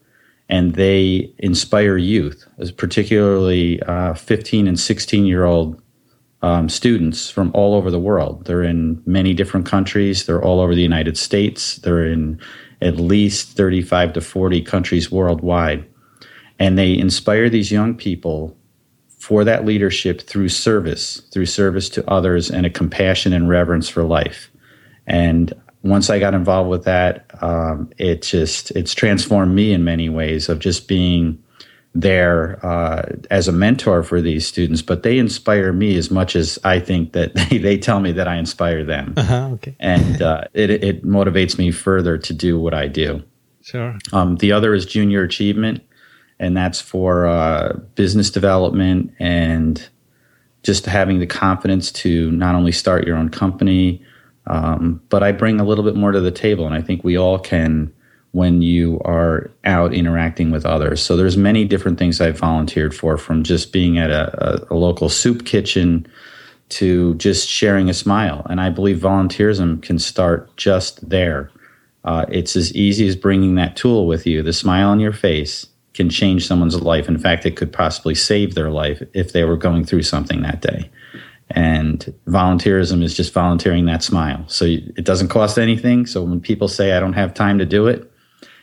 and 0.48 0.74
they 0.74 1.32
inspire 1.38 1.96
youth, 1.96 2.46
particularly 2.76 3.82
uh, 3.82 4.14
15 4.14 4.68
and 4.68 4.78
16 4.78 5.26
year 5.26 5.44
old 5.44 5.80
um, 6.42 6.68
students 6.68 7.30
from 7.30 7.50
all 7.54 7.74
over 7.74 7.90
the 7.90 7.98
world. 7.98 8.44
They're 8.44 8.62
in 8.62 9.02
many 9.06 9.34
different 9.34 9.66
countries. 9.66 10.26
They're 10.26 10.42
all 10.42 10.60
over 10.60 10.74
the 10.74 10.82
United 10.82 11.16
States. 11.16 11.76
They're 11.76 12.06
in 12.06 12.40
at 12.82 12.96
least 12.96 13.56
35 13.56 14.12
to 14.14 14.20
40 14.20 14.62
countries 14.62 15.10
worldwide. 15.10 15.86
And 16.58 16.78
they 16.78 16.96
inspire 16.96 17.48
these 17.48 17.72
young 17.72 17.94
people 17.94 18.56
for 19.18 19.44
that 19.44 19.64
leadership 19.64 20.20
through 20.20 20.50
service, 20.50 21.20
through 21.32 21.46
service 21.46 21.88
to 21.90 22.08
others 22.08 22.50
and 22.50 22.64
a 22.64 22.70
compassion 22.70 23.32
and 23.32 23.48
reverence 23.48 23.88
for 23.88 24.04
life. 24.04 24.50
And 25.06 25.52
once 25.88 26.10
I 26.10 26.18
got 26.18 26.34
involved 26.34 26.70
with 26.70 26.84
that, 26.84 27.30
um, 27.42 27.90
it 27.98 28.22
just 28.22 28.70
it's 28.72 28.94
transformed 28.94 29.54
me 29.54 29.72
in 29.72 29.84
many 29.84 30.08
ways 30.08 30.48
of 30.48 30.58
just 30.58 30.88
being 30.88 31.42
there 31.94 32.64
uh, 32.64 33.02
as 33.30 33.48
a 33.48 33.52
mentor 33.52 34.02
for 34.02 34.20
these 34.20 34.46
students. 34.46 34.82
But 34.82 35.02
they 35.02 35.18
inspire 35.18 35.72
me 35.72 35.96
as 35.96 36.10
much 36.10 36.36
as 36.36 36.58
I 36.64 36.78
think 36.78 37.12
that 37.12 37.34
they, 37.50 37.58
they 37.58 37.78
tell 37.78 38.00
me 38.00 38.12
that 38.12 38.28
I 38.28 38.36
inspire 38.36 38.84
them. 38.84 39.14
Uh-huh, 39.16 39.50
okay. 39.54 39.76
and 39.80 40.20
uh, 40.20 40.44
it 40.52 40.70
it 40.70 41.04
motivates 41.04 41.58
me 41.58 41.70
further 41.70 42.18
to 42.18 42.34
do 42.34 42.58
what 42.58 42.74
I 42.74 42.88
do. 42.88 43.22
Sure. 43.62 43.98
Um, 44.12 44.36
the 44.36 44.52
other 44.52 44.74
is 44.74 44.86
junior 44.86 45.22
achievement, 45.22 45.82
and 46.38 46.56
that's 46.56 46.80
for 46.80 47.26
uh, 47.26 47.72
business 47.94 48.30
development 48.30 49.12
and 49.18 49.88
just 50.62 50.86
having 50.86 51.20
the 51.20 51.26
confidence 51.26 51.92
to 51.92 52.30
not 52.32 52.54
only 52.54 52.72
start 52.72 53.06
your 53.06 53.16
own 53.16 53.28
company 53.28 54.04
um, 54.46 55.00
but 55.08 55.22
I 55.22 55.32
bring 55.32 55.60
a 55.60 55.64
little 55.64 55.84
bit 55.84 55.96
more 55.96 56.12
to 56.12 56.20
the 56.20 56.30
table, 56.30 56.66
and 56.66 56.74
I 56.74 56.82
think 56.82 57.02
we 57.02 57.16
all 57.16 57.38
can 57.38 57.92
when 58.32 58.60
you 58.60 59.00
are 59.04 59.50
out 59.64 59.94
interacting 59.94 60.50
with 60.50 60.66
others. 60.66 61.02
So 61.02 61.16
there's 61.16 61.38
many 61.38 61.64
different 61.64 61.98
things 61.98 62.20
I've 62.20 62.38
volunteered 62.38 62.94
for, 62.94 63.16
from 63.16 63.42
just 63.42 63.72
being 63.72 63.98
at 63.98 64.10
a, 64.10 64.66
a, 64.70 64.74
a 64.74 64.76
local 64.76 65.08
soup 65.08 65.46
kitchen 65.46 66.06
to 66.68 67.14
just 67.14 67.48
sharing 67.48 67.88
a 67.88 67.94
smile. 67.94 68.46
And 68.50 68.60
I 68.60 68.68
believe 68.68 68.98
volunteerism 68.98 69.82
can 69.82 69.98
start 69.98 70.54
just 70.56 71.08
there. 71.08 71.50
Uh, 72.04 72.26
it's 72.28 72.56
as 72.56 72.74
easy 72.74 73.08
as 73.08 73.16
bringing 73.16 73.54
that 73.54 73.74
tool 73.74 74.06
with 74.06 74.26
you. 74.26 74.42
The 74.42 74.52
smile 74.52 74.90
on 74.90 75.00
your 75.00 75.12
face 75.12 75.66
can 75.94 76.10
change 76.10 76.46
someone's 76.46 76.80
life. 76.80 77.08
In 77.08 77.18
fact, 77.18 77.46
it 77.46 77.56
could 77.56 77.72
possibly 77.72 78.14
save 78.14 78.54
their 78.54 78.70
life 78.70 79.02
if 79.14 79.32
they 79.32 79.44
were 79.44 79.56
going 79.56 79.84
through 79.84 80.02
something 80.02 80.42
that 80.42 80.60
day. 80.60 80.90
And 81.50 82.12
volunteerism 82.26 83.02
is 83.02 83.14
just 83.14 83.32
volunteering 83.32 83.86
that 83.86 84.02
smile. 84.02 84.44
So 84.48 84.64
it 84.64 85.04
doesn't 85.04 85.28
cost 85.28 85.58
anything. 85.58 86.06
So 86.06 86.22
when 86.22 86.40
people 86.40 86.66
say, 86.66 86.92
I 86.92 87.00
don't 87.00 87.12
have 87.12 87.34
time 87.34 87.58
to 87.58 87.66
do 87.66 87.86
it, 87.86 88.10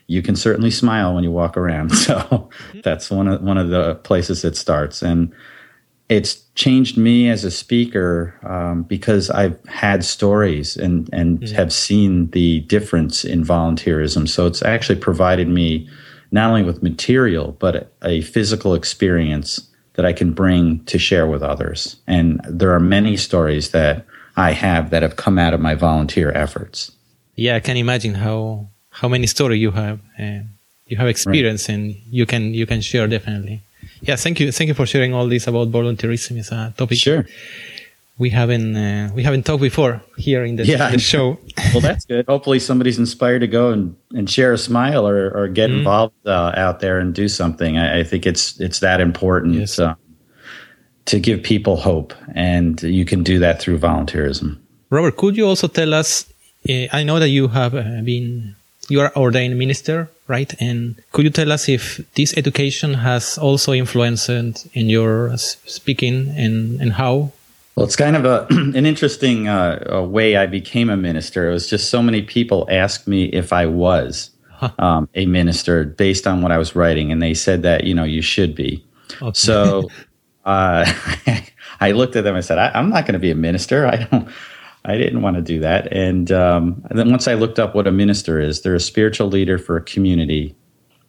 you 0.08 0.22
can 0.22 0.36
certainly 0.36 0.72
smile 0.72 1.16
when 1.16 1.24
you 1.24 1.32
walk 1.32 1.56
around. 1.56 1.92
So 2.04 2.50
that's 2.84 3.10
one 3.10 3.28
of, 3.28 3.42
one 3.42 3.58
of 3.58 3.70
the 3.70 3.96
places 3.96 4.44
it 4.44 4.58
starts. 4.58 5.02
And 5.02 5.34
it's 6.10 6.44
changed 6.56 6.98
me 6.98 7.30
as 7.30 7.46
a 7.46 7.52
speaker 7.52 8.38
um, 8.44 8.84
because 8.84 9.30
I've 9.30 9.58
had 9.66 10.04
stories 10.04 10.76
and, 10.76 11.10
and 11.14 11.40
mm-hmm. 11.40 11.56
have 11.56 11.72
seen 11.72 12.30
the 12.32 12.60
difference 12.62 13.24
in 13.24 13.46
volunteerism. 13.46 14.28
So 14.28 14.46
it's 14.46 14.62
actually 14.62 15.00
provided 15.00 15.48
me 15.48 15.90
not 16.32 16.50
only 16.50 16.64
with 16.64 16.84
material, 16.84 17.56
but 17.60 17.94
a 18.04 18.22
physical 18.22 18.74
experience 18.74 19.70
that 19.94 20.06
I 20.06 20.14
can 20.14 20.34
bring 20.34 20.84
to 20.86 20.98
share 20.98 21.28
with 21.28 21.44
others. 21.44 21.98
And 22.08 22.42
there 22.48 22.72
are 22.74 22.80
many 22.80 23.18
stories 23.18 23.72
that 23.72 24.06
I 24.36 24.52
have 24.52 24.90
that 24.90 25.04
have 25.04 25.16
come 25.16 25.38
out 25.38 25.54
of 25.54 25.60
my 25.60 25.76
volunteer 25.76 26.32
efforts. 26.32 26.92
Yeah, 27.36 27.56
I 27.56 27.60
can 27.60 27.78
imagine 27.78 28.16
how 28.16 28.68
how 28.90 29.08
many 29.08 29.28
stories 29.28 29.60
you 29.60 29.72
have 29.72 30.00
and 30.18 30.50
you 30.88 30.98
have 30.98 31.08
experience 31.08 31.68
right. 31.68 31.76
and 31.76 31.96
you 32.10 32.26
can 32.26 32.54
you 32.54 32.66
can 32.66 32.82
share 32.82 33.08
definitely. 33.08 33.62
Yeah, 34.02 34.16
thank 34.16 34.40
you 34.40 34.52
thank 34.52 34.68
you 34.68 34.74
for 34.74 34.86
sharing 34.86 35.14
all 35.14 35.28
this 35.28 35.48
about 35.48 35.72
volunteerism. 35.72 36.38
It's 36.38 36.52
a 36.52 36.74
topic. 36.78 36.98
Sure 36.98 37.26
we 38.18 38.30
haven't 38.30 38.76
uh, 38.76 39.10
we 39.14 39.24
haven't 39.24 39.44
talked 39.44 39.62
before 39.62 40.02
here 40.18 40.44
in 40.44 40.56
the, 40.56 40.66
yeah. 40.66 40.92
the 40.92 41.00
show. 41.00 41.38
well, 41.74 41.82
that's 41.82 42.06
good. 42.06 42.26
Hopefully, 42.28 42.60
somebody's 42.60 43.00
inspired 43.00 43.40
to 43.40 43.48
go 43.48 43.72
and, 43.72 43.96
and 44.12 44.30
share 44.30 44.54
a 44.54 44.58
smile 44.58 45.08
or, 45.08 45.32
or 45.32 45.48
get 45.48 45.70
mm-hmm. 45.70 45.80
involved 45.80 46.14
uh, 46.26 46.54
out 46.56 46.80
there 46.80 47.00
and 47.00 47.14
do 47.14 47.28
something. 47.28 47.78
I, 47.78 48.00
I, 48.00 48.04
think 48.04 48.26
it's 48.26 48.60
it's 48.60 48.80
that 48.80 49.02
important 49.02 49.56
yes. 49.56 49.80
uh, 49.80 49.96
to 51.06 51.20
give 51.20 51.42
people 51.42 51.78
hope, 51.78 52.14
and 52.36 52.82
you 52.84 53.06
can 53.06 53.24
do 53.24 53.40
that 53.40 53.60
through 53.60 53.80
volunteerism. 53.80 54.58
Robert, 54.90 55.18
could 55.18 55.36
you 55.36 55.48
also 55.48 55.68
tell 55.68 55.94
us? 55.94 56.32
Uh, 56.70 56.88
I 56.94 57.04
know 57.04 57.20
that 57.20 57.30
you 57.30 57.48
have 57.48 57.74
uh, 57.74 58.02
been 58.04 58.56
you 58.90 59.02
are 59.02 59.12
ordained 59.16 59.58
minister, 59.58 60.10
right? 60.28 60.54
And 60.60 60.96
could 61.12 61.26
you 61.26 61.32
tell 61.32 61.52
us 61.52 61.68
if 61.68 62.00
this 62.14 62.38
education 62.38 62.94
has 62.94 63.38
also 63.38 63.74
influenced 63.74 64.30
in 64.30 64.90
your 64.90 65.36
speaking 65.38 66.30
and 66.38 66.80
and 66.80 66.94
how? 66.94 67.32
Well, 67.76 67.86
it's 67.86 67.96
kind 67.96 68.16
of 68.16 68.26
a 68.26 68.48
an 68.52 68.86
interesting 68.86 69.48
uh, 69.48 70.04
way 70.08 70.38
I 70.38 70.46
became 70.46 70.90
a 70.90 70.98
minister. 70.98 71.50
It 71.50 71.54
was 71.54 71.70
just 71.70 71.90
so 71.90 72.02
many 72.02 72.22
people 72.22 72.68
asked 72.70 73.08
me 73.08 73.26
if 73.26 73.52
I 73.52 73.66
was 73.66 74.30
um, 74.80 75.10
a 75.16 75.26
minister 75.26 75.86
based 75.86 76.28
on 76.28 76.42
what 76.42 76.52
I 76.52 76.58
was 76.58 76.76
writing, 76.76 77.12
and 77.12 77.22
they 77.22 77.34
said 77.34 77.64
that 77.64 77.84
you 77.86 77.94
know 77.94 78.04
you 78.04 78.22
should 78.22 78.56
be. 78.56 78.86
Okay. 79.22 79.32
So 79.34 79.90
uh, 80.46 80.92
I 81.80 81.92
looked 81.92 82.16
at 82.16 82.24
them 82.24 82.36
and 82.36 82.46
said, 82.46 82.58
I, 82.58 82.78
am 82.78 82.90
not 82.90 83.06
going 83.06 83.14
to 83.14 83.20
be 83.20 83.32
a 83.32 83.36
minister. 83.36 83.88
I 83.88 84.04
don't." 84.04 84.30
I 84.86 84.98
didn't 84.98 85.22
want 85.22 85.38
to 85.38 85.42
do 85.42 85.62
that. 85.62 85.92
And, 85.94 86.30
um, 86.32 86.86
and 86.90 87.00
then 87.00 87.10
once 87.10 87.28
I 87.28 87.36
looked 87.36 87.58
up 87.58 87.74
what 87.74 87.88
a 87.88 87.92
minister 87.92 88.42
is, 88.42 88.62
they're 88.62 88.76
a 88.76 88.82
spiritual 88.82 89.28
leader 89.28 89.58
for 89.58 89.78
a 89.78 89.82
community. 89.82 90.56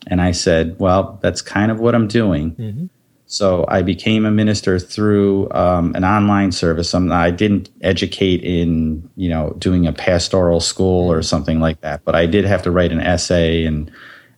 And 0.06 0.20
I 0.20 0.30
said, 0.30 0.78
well, 0.78 1.18
that's 1.22 1.42
kind 1.42 1.72
of 1.72 1.80
what 1.80 1.94
I'm 1.94 2.06
doing. 2.06 2.54
Mm-hmm. 2.54 2.86
So 3.34 3.64
I 3.66 3.82
became 3.82 4.24
a 4.24 4.30
minister 4.30 4.78
through 4.78 5.50
um, 5.50 5.92
an 5.96 6.04
online 6.04 6.52
service. 6.52 6.94
I'm, 6.94 7.10
I 7.10 7.32
didn't 7.32 7.68
educate 7.80 8.44
in, 8.44 9.10
you 9.16 9.28
know, 9.28 9.56
doing 9.58 9.88
a 9.88 9.92
pastoral 9.92 10.60
school 10.60 11.10
or 11.10 11.20
something 11.20 11.58
like 11.58 11.80
that, 11.80 12.04
but 12.04 12.14
I 12.14 12.26
did 12.26 12.44
have 12.44 12.62
to 12.62 12.70
write 12.70 12.92
an 12.92 13.00
essay 13.00 13.64
and 13.64 13.90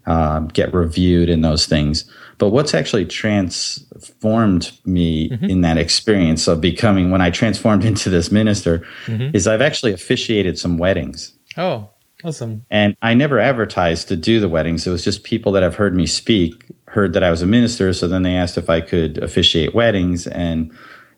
um, 0.06 0.48
get 0.48 0.72
reviewed 0.72 1.28
in 1.28 1.42
those 1.42 1.66
things. 1.66 2.10
But 2.38 2.50
what's 2.50 2.72
actually 2.72 3.04
transformed 3.04 4.72
me 4.86 5.28
mm-hmm. 5.28 5.44
in 5.44 5.60
that 5.60 5.76
experience 5.76 6.48
of 6.48 6.62
becoming, 6.62 7.10
when 7.10 7.20
I 7.20 7.28
transformed 7.28 7.84
into 7.90 8.08
this 8.08 8.32
minister, 8.32 8.78
mm-hmm. 9.04 9.36
is 9.36 9.46
I've 9.46 9.60
actually 9.60 9.92
officiated 9.92 10.58
some 10.58 10.78
weddings. 10.78 11.34
Oh, 11.58 11.90
awesome. 12.24 12.64
And 12.70 12.96
I 13.02 13.12
never 13.12 13.40
advertised 13.40 14.08
to 14.08 14.16
do 14.16 14.40
the 14.40 14.48
weddings. 14.48 14.86
It 14.86 14.90
was 14.90 15.04
just 15.04 15.22
people 15.22 15.52
that 15.52 15.62
have 15.62 15.74
heard 15.74 15.94
me 15.94 16.06
speak 16.06 16.64
heard 16.96 17.12
that 17.12 17.22
I 17.22 17.30
was 17.30 17.42
a 17.42 17.46
minister. 17.46 17.92
So 17.92 18.08
then 18.08 18.22
they 18.22 18.34
asked 18.34 18.56
if 18.56 18.68
I 18.70 18.80
could 18.80 19.18
officiate 19.18 19.74
weddings. 19.74 20.26
And 20.26 20.72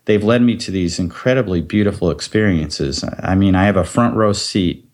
they've 0.05 0.23
led 0.23 0.41
me 0.41 0.57
to 0.57 0.71
these 0.71 0.99
incredibly 0.99 1.61
beautiful 1.61 2.11
experiences. 2.11 3.03
I 3.23 3.33
mean, 3.33 3.55
I 3.55 3.63
have 3.63 3.77
a 3.77 3.85
front 3.85 4.15
row 4.15 4.33
seat 4.33 4.85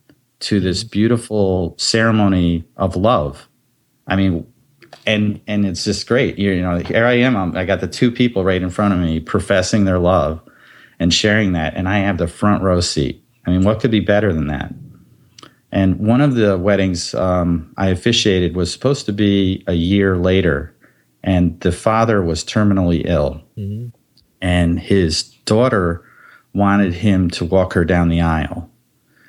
to 0.42 0.60
this 0.60 0.84
beautiful 0.84 1.76
ceremony 1.80 2.64
of 2.78 2.96
love. 2.96 3.50
I 4.08 4.16
mean, 4.16 4.46
and 5.08 5.42
and 5.48 5.66
it's 5.66 5.84
just 5.84 6.08
great. 6.08 6.38
You 6.38 6.62
know, 6.62 6.78
here 6.78 7.06
I 7.06 7.14
am. 7.14 7.36
I'm, 7.36 7.58
I 7.58 7.66
got 7.66 7.82
the 7.82 7.88
two 7.88 8.12
people 8.12 8.44
right 8.44 8.62
in 8.62 8.70
front 8.70 8.94
of 8.94 9.00
me 9.00 9.20
professing 9.20 9.86
their 9.86 10.00
love 10.00 10.42
and 11.00 11.14
sharing 11.14 11.54
that, 11.54 11.76
and 11.76 11.90
I 11.90 12.00
have 12.00 12.18
the 12.18 12.28
front 12.28 12.64
row 12.64 12.80
seat. 12.80 13.24
I 13.48 13.52
mean, 13.52 13.64
what 13.64 13.80
could 13.80 13.92
be 13.92 14.00
better 14.00 14.34
than 14.34 14.48
that? 14.48 14.74
And 15.72 16.00
one 16.00 16.22
of 16.22 16.36
the 16.36 16.58
weddings 16.58 17.14
um, 17.16 17.74
I 17.78 17.88
officiated 17.88 18.56
was 18.56 18.72
supposed 18.72 19.06
to 19.08 19.14
be 19.14 19.64
a 19.68 19.74
year 19.74 20.18
later, 20.18 20.75
and 21.26 21.60
the 21.62 21.72
father 21.72 22.22
was 22.22 22.46
terminally 22.46 23.02
ill, 23.06 23.42
mm-hmm. 23.58 23.88
and 24.42 24.80
his 24.80 25.24
daughter 25.46 26.06
wanted 26.54 26.94
him 26.94 27.30
to 27.32 27.44
walk 27.44 27.74
her 27.74 27.84
down 27.84 28.10
the 28.10 28.22
aisle. 28.22 28.70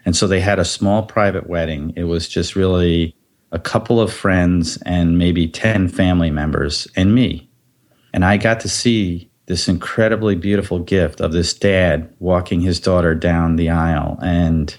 And 0.04 0.14
so 0.14 0.28
they 0.28 0.40
had 0.40 0.60
a 0.60 0.64
small 0.64 1.02
private 1.02 1.48
wedding. 1.48 1.92
It 1.96 2.04
was 2.04 2.28
just 2.28 2.54
really 2.54 3.16
a 3.50 3.58
couple 3.58 4.00
of 4.00 4.12
friends 4.12 4.76
and 4.82 5.18
maybe 5.18 5.48
10 5.48 5.88
family 5.88 6.30
members 6.30 6.86
and 6.94 7.14
me. 7.14 7.50
And 8.12 8.24
I 8.24 8.36
got 8.36 8.60
to 8.60 8.68
see 8.68 9.28
this 9.46 9.66
incredibly 9.66 10.34
beautiful 10.34 10.78
gift 10.78 11.20
of 11.20 11.32
this 11.32 11.54
dad 11.54 12.12
walking 12.18 12.60
his 12.60 12.78
daughter 12.78 13.14
down 13.14 13.56
the 13.56 13.70
aisle 13.70 14.18
and 14.22 14.76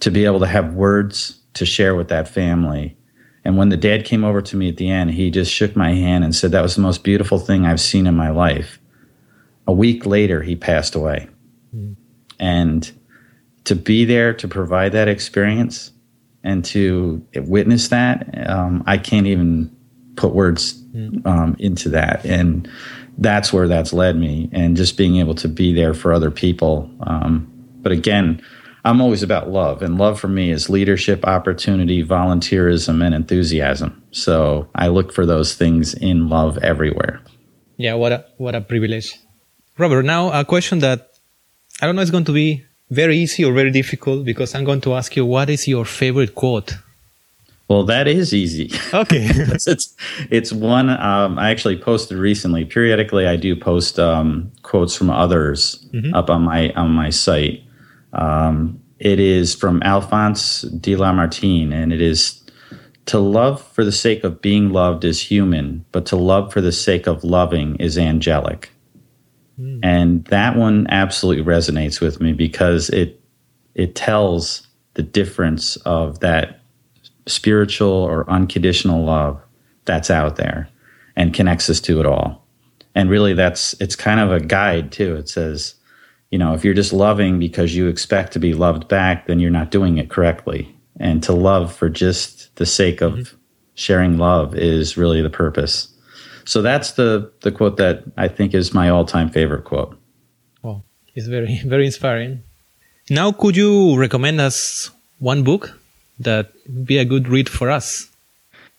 to 0.00 0.10
be 0.10 0.24
able 0.24 0.40
to 0.40 0.46
have 0.46 0.74
words 0.74 1.40
to 1.54 1.66
share 1.66 1.94
with 1.94 2.08
that 2.08 2.28
family. 2.28 2.96
And 3.44 3.56
when 3.56 3.68
the 3.68 3.76
dad 3.76 4.04
came 4.04 4.24
over 4.24 4.40
to 4.40 4.56
me 4.56 4.68
at 4.68 4.76
the 4.76 4.88
end, 4.88 5.10
he 5.10 5.30
just 5.30 5.52
shook 5.52 5.76
my 5.76 5.92
hand 5.92 6.24
and 6.24 6.34
said, 6.34 6.52
That 6.52 6.62
was 6.62 6.74
the 6.74 6.80
most 6.80 7.04
beautiful 7.04 7.38
thing 7.38 7.66
I've 7.66 7.80
seen 7.80 8.06
in 8.06 8.14
my 8.14 8.30
life. 8.30 8.78
A 9.66 9.72
week 9.72 10.06
later, 10.06 10.42
he 10.42 10.56
passed 10.56 10.94
away. 10.94 11.28
Mm. 11.74 11.96
And 12.38 12.92
to 13.64 13.74
be 13.74 14.04
there 14.04 14.32
to 14.34 14.48
provide 14.48 14.92
that 14.92 15.08
experience 15.08 15.90
and 16.42 16.64
to 16.66 17.24
witness 17.36 17.88
that, 17.88 18.48
um, 18.48 18.82
I 18.86 18.98
can't 18.98 19.26
even 19.26 19.74
put 20.16 20.34
words 20.34 20.82
mm. 20.92 21.26
um, 21.26 21.56
into 21.58 21.88
that. 21.90 22.24
And 22.24 22.68
that's 23.18 23.52
where 23.52 23.68
that's 23.68 23.92
led 23.92 24.16
me, 24.16 24.48
and 24.52 24.76
just 24.76 24.96
being 24.96 25.16
able 25.16 25.34
to 25.36 25.48
be 25.48 25.72
there 25.72 25.94
for 25.94 26.12
other 26.12 26.30
people. 26.30 26.90
Um, 27.00 27.50
but 27.80 27.92
again, 27.92 28.42
I'm 28.84 29.00
always 29.00 29.22
about 29.22 29.50
love, 29.50 29.80
and 29.82 29.96
love 29.96 30.20
for 30.20 30.28
me 30.28 30.50
is 30.50 30.68
leadership, 30.68 31.24
opportunity, 31.26 32.04
volunteerism, 32.04 33.02
and 33.02 33.14
enthusiasm. 33.14 34.02
So 34.10 34.68
I 34.74 34.88
look 34.88 35.12
for 35.12 35.24
those 35.24 35.54
things 35.54 35.94
in 35.94 36.28
love 36.28 36.58
everywhere. 36.58 37.20
Yeah, 37.76 37.94
what 37.94 38.12
a 38.12 38.24
what 38.36 38.54
a 38.54 38.60
privilege, 38.60 39.18
Robert. 39.78 40.02
Now 40.02 40.30
a 40.30 40.44
question 40.44 40.80
that 40.80 41.10
I 41.80 41.86
don't 41.86 41.96
know 41.96 42.02
is 42.02 42.10
going 42.10 42.26
to 42.26 42.32
be 42.32 42.64
very 42.90 43.16
easy 43.16 43.44
or 43.44 43.52
very 43.52 43.70
difficult 43.70 44.24
because 44.24 44.54
I'm 44.54 44.64
going 44.64 44.82
to 44.82 44.94
ask 44.94 45.16
you 45.16 45.24
what 45.24 45.50
is 45.50 45.66
your 45.66 45.84
favorite 45.84 46.34
quote. 46.34 46.74
Well, 47.68 47.84
that 47.84 48.06
is 48.06 48.34
easy. 48.34 48.70
Okay, 48.94 49.26
it's 49.28 49.96
it's 50.30 50.52
one 50.52 50.88
um, 50.90 51.38
I 51.38 51.50
actually 51.50 51.76
posted 51.76 52.18
recently. 52.18 52.64
Periodically, 52.64 53.26
I 53.26 53.34
do 53.34 53.56
post 53.56 53.98
um, 53.98 54.52
quotes 54.62 54.94
from 54.94 55.10
others 55.10 55.84
mm-hmm. 55.92 56.14
up 56.14 56.30
on 56.30 56.42
my 56.42 56.70
on 56.74 56.90
my 56.90 57.10
site. 57.10 57.63
Um, 58.14 58.80
it 58.98 59.20
is 59.20 59.54
from 59.54 59.82
Alphonse 59.82 60.62
de 60.62 60.96
Lamartine, 60.96 61.72
and 61.72 61.92
it 61.92 62.00
is 62.00 62.42
to 63.06 63.18
love 63.18 63.62
for 63.62 63.84
the 63.84 63.92
sake 63.92 64.24
of 64.24 64.40
being 64.40 64.70
loved 64.70 65.04
is 65.04 65.20
human, 65.20 65.84
but 65.92 66.06
to 66.06 66.16
love 66.16 66.52
for 66.52 66.60
the 66.60 66.72
sake 66.72 67.06
of 67.06 67.22
loving 67.22 67.76
is 67.76 67.98
angelic. 67.98 68.70
Mm. 69.60 69.80
And 69.82 70.24
that 70.26 70.56
one 70.56 70.86
absolutely 70.88 71.44
resonates 71.44 72.00
with 72.00 72.20
me 72.20 72.32
because 72.32 72.90
it 72.90 73.20
it 73.74 73.94
tells 73.94 74.66
the 74.94 75.02
difference 75.02 75.76
of 75.78 76.20
that 76.20 76.60
spiritual 77.26 77.90
or 77.90 78.28
unconditional 78.30 79.04
love 79.04 79.40
that's 79.84 80.10
out 80.10 80.36
there 80.36 80.68
and 81.16 81.34
connects 81.34 81.68
us 81.68 81.80
to 81.80 82.00
it 82.00 82.06
all. 82.06 82.46
And 82.94 83.10
really 83.10 83.34
that's 83.34 83.74
it's 83.80 83.96
kind 83.96 84.20
of 84.20 84.30
a 84.32 84.40
guide 84.40 84.92
too. 84.92 85.16
It 85.16 85.28
says 85.28 85.74
you 86.34 86.38
know, 86.38 86.52
if 86.52 86.64
you're 86.64 86.74
just 86.74 86.92
loving 86.92 87.38
because 87.38 87.76
you 87.76 87.86
expect 87.86 88.32
to 88.32 88.40
be 88.40 88.54
loved 88.54 88.88
back, 88.88 89.28
then 89.28 89.38
you're 89.38 89.52
not 89.52 89.70
doing 89.70 89.98
it 89.98 90.10
correctly. 90.10 90.74
And 90.98 91.22
to 91.22 91.32
love 91.32 91.72
for 91.72 91.88
just 91.88 92.56
the 92.56 92.66
sake 92.66 93.00
of 93.02 93.12
mm-hmm. 93.12 93.36
sharing 93.74 94.18
love 94.18 94.56
is 94.56 94.96
really 94.96 95.22
the 95.22 95.30
purpose. 95.30 95.94
So 96.44 96.60
that's 96.60 96.94
the 96.98 97.30
the 97.42 97.52
quote 97.52 97.76
that 97.76 98.02
I 98.16 98.26
think 98.26 98.52
is 98.52 98.74
my 98.74 98.88
all 98.88 99.04
time 99.04 99.30
favorite 99.30 99.62
quote. 99.62 99.96
Well, 100.60 100.82
it's 101.14 101.28
very 101.28 101.60
very 101.64 101.86
inspiring. 101.86 102.42
Now, 103.08 103.30
could 103.30 103.56
you 103.56 103.96
recommend 103.96 104.40
us 104.40 104.90
one 105.20 105.44
book 105.44 105.78
that 106.18 106.50
would 106.66 106.84
be 106.84 106.98
a 106.98 107.04
good 107.04 107.28
read 107.28 107.48
for 107.48 107.70
us? 107.70 108.10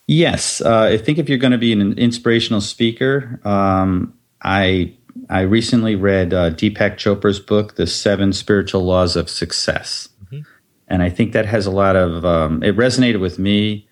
Yes, 0.07 0.59
uh, 0.59 0.91
I 0.91 0.97
think 0.97 1.19
if 1.19 1.29
you're 1.29 1.43
going 1.45 1.55
to 1.59 1.65
be 1.69 1.71
an 1.71 1.97
inspirational 1.97 2.59
speaker, 2.59 3.39
um, 3.45 4.13
I 4.43 4.91
I 5.29 5.41
recently 5.41 5.95
read 5.95 6.33
uh, 6.33 6.51
Deepak 6.51 6.97
Chopra's 6.97 7.39
book, 7.39 7.75
The 7.75 7.87
Seven 7.87 8.33
Spiritual 8.33 8.83
Laws 8.83 9.15
of 9.15 9.29
Success. 9.29 10.09
Mm-hmm. 10.25 10.41
And 10.87 11.01
I 11.01 11.09
think 11.09 11.33
that 11.33 11.45
has 11.45 11.65
a 11.65 11.71
lot 11.71 11.95
of, 11.95 12.25
um, 12.25 12.61
it 12.63 12.75
resonated 12.75 13.19
with 13.19 13.39
me 13.39 13.87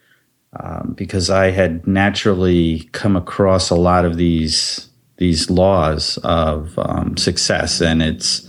um, 0.60 0.93
because 0.96 1.30
I 1.30 1.52
had 1.52 1.88
naturally 1.88 2.82
come 2.91 3.15
across 3.15 3.69
a 3.69 3.76
lot 3.76 4.06
of 4.06 4.17
these 4.17 4.89
these 5.17 5.50
laws 5.50 6.17
of 6.24 6.78
um, 6.78 7.17
success, 7.17 7.82
and 7.82 8.02
it's 8.02 8.48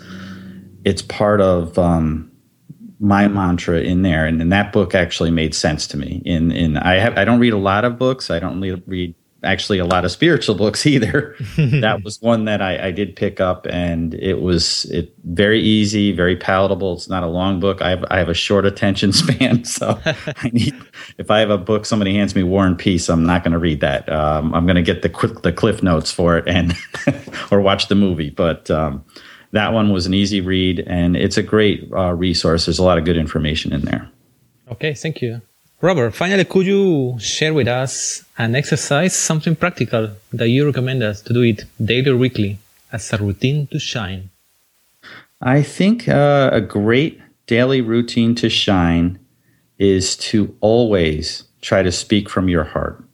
it's 0.85 1.03
part 1.03 1.41
of 1.41 1.79
um, 1.79 2.31
my 2.99 3.29
mantra 3.29 3.81
in 3.81 4.03
there. 4.03 4.27
And, 4.27 4.41
and, 4.41 4.53
that 4.53 4.73
book 4.73 4.95
actually 4.95 5.31
made 5.31 5.55
sense 5.55 5.87
to 5.89 5.97
me. 5.97 6.23
In 6.25 6.51
in 6.51 6.77
I 6.77 6.95
have 6.95 7.17
I 7.17 7.25
don't 7.25 7.41
read 7.41 7.53
a 7.53 7.59
lot 7.59 7.85
of 7.85 7.99
books. 7.99 8.31
I 8.31 8.39
don't 8.39 8.61
read 8.87 9.15
actually 9.45 9.79
a 9.79 9.85
lot 9.85 10.05
of 10.05 10.11
spiritual 10.11 10.55
books 10.65 10.87
either. 10.87 11.37
that 11.57 12.03
was 12.03 12.21
one 12.21 12.45
that 12.47 12.61
I, 12.61 12.89
I, 12.89 12.91
did 12.91 13.15
pick 13.17 13.41
up, 13.41 13.67
and 13.67 14.15
it 14.15 14.41
was 14.41 14.85
it 14.87 15.15
very 15.25 15.61
easy, 15.61 16.13
very 16.13 16.37
palatable. 16.37 16.95
It's 16.95 17.09
not 17.09 17.23
a 17.23 17.29
long 17.29 17.61
book. 17.61 17.83
I 17.83 17.91
have 17.91 18.05
I 18.11 18.19
have 18.19 18.29
a 18.29 18.35
short 18.35 18.67
attention 18.67 19.13
span, 19.13 19.65
so 19.65 20.01
I 20.05 20.51
need 20.53 20.75
if 21.19 21.31
I 21.31 21.41
have 21.41 21.51
a 21.51 21.59
book 21.59 21.87
somebody 21.87 22.15
hands 22.15 22.35
me 22.35 22.43
War 22.43 22.67
and 22.67 22.79
Peace, 22.79 23.09
I'm 23.09 23.25
not 23.25 23.45
going 23.45 23.53
to 23.53 23.59
read 23.59 23.81
that. 23.81 24.11
Um, 24.11 24.55
I'm 24.55 24.67
going 24.67 24.77
to 24.77 24.83
get 24.83 25.03
the 25.03 25.09
quick 25.09 25.43
the 25.43 25.53
cliff 25.53 25.83
notes 25.83 26.11
for 26.11 26.37
it 26.39 26.49
and 26.49 26.75
or 27.51 27.61
watch 27.61 27.89
the 27.89 27.95
movie. 27.95 28.31
But 28.31 28.71
um, 28.71 29.05
that 29.53 29.73
one 29.73 29.93
was 29.93 30.07
an 30.07 30.15
easy 30.15 30.41
read, 30.41 30.81
and 30.87 31.17
it's 31.17 31.37
a 31.37 31.43
great 31.43 31.89
uh, 31.93 32.13
resource. 32.13 32.67
There's 32.67 32.79
a 32.79 32.85
lot 32.85 32.99
of 32.99 33.05
good 33.05 33.17
information 33.17 33.73
in 33.73 33.83
there. 33.83 34.11
Okay, 34.71 34.95
thank 34.95 35.23
you. 35.23 35.41
Robert, 35.85 36.15
finally, 36.15 36.47
could 36.47 36.65
you 36.65 37.15
share 37.19 37.53
with 37.53 37.69
us 37.69 38.25
an 38.39 38.55
exercise, 38.55 39.15
something 39.15 39.55
practical 39.55 40.09
that 40.33 40.49
you 40.49 40.65
recommend 40.65 41.03
us 41.03 41.21
to 41.21 41.35
do 41.35 41.43
it 41.43 41.67
daily 41.85 42.11
or 42.11 42.17
weekly 42.17 42.57
as 42.91 43.13
a 43.13 43.19
routine 43.19 43.67
to 43.67 43.79
shine? 43.79 44.31
I 45.43 45.63
think 45.63 46.09
uh, 46.09 46.49
a 46.55 46.63
great 46.63 47.21
daily 47.47 47.83
routine 47.83 48.35
to 48.37 48.49
shine 48.49 49.19
is 49.77 50.17
to 50.33 50.57
always 50.63 51.45
try 51.61 51.83
to 51.83 51.93
speak 51.93 52.31
from 52.31 52.49
your 52.49 52.65
heart 52.65 53.05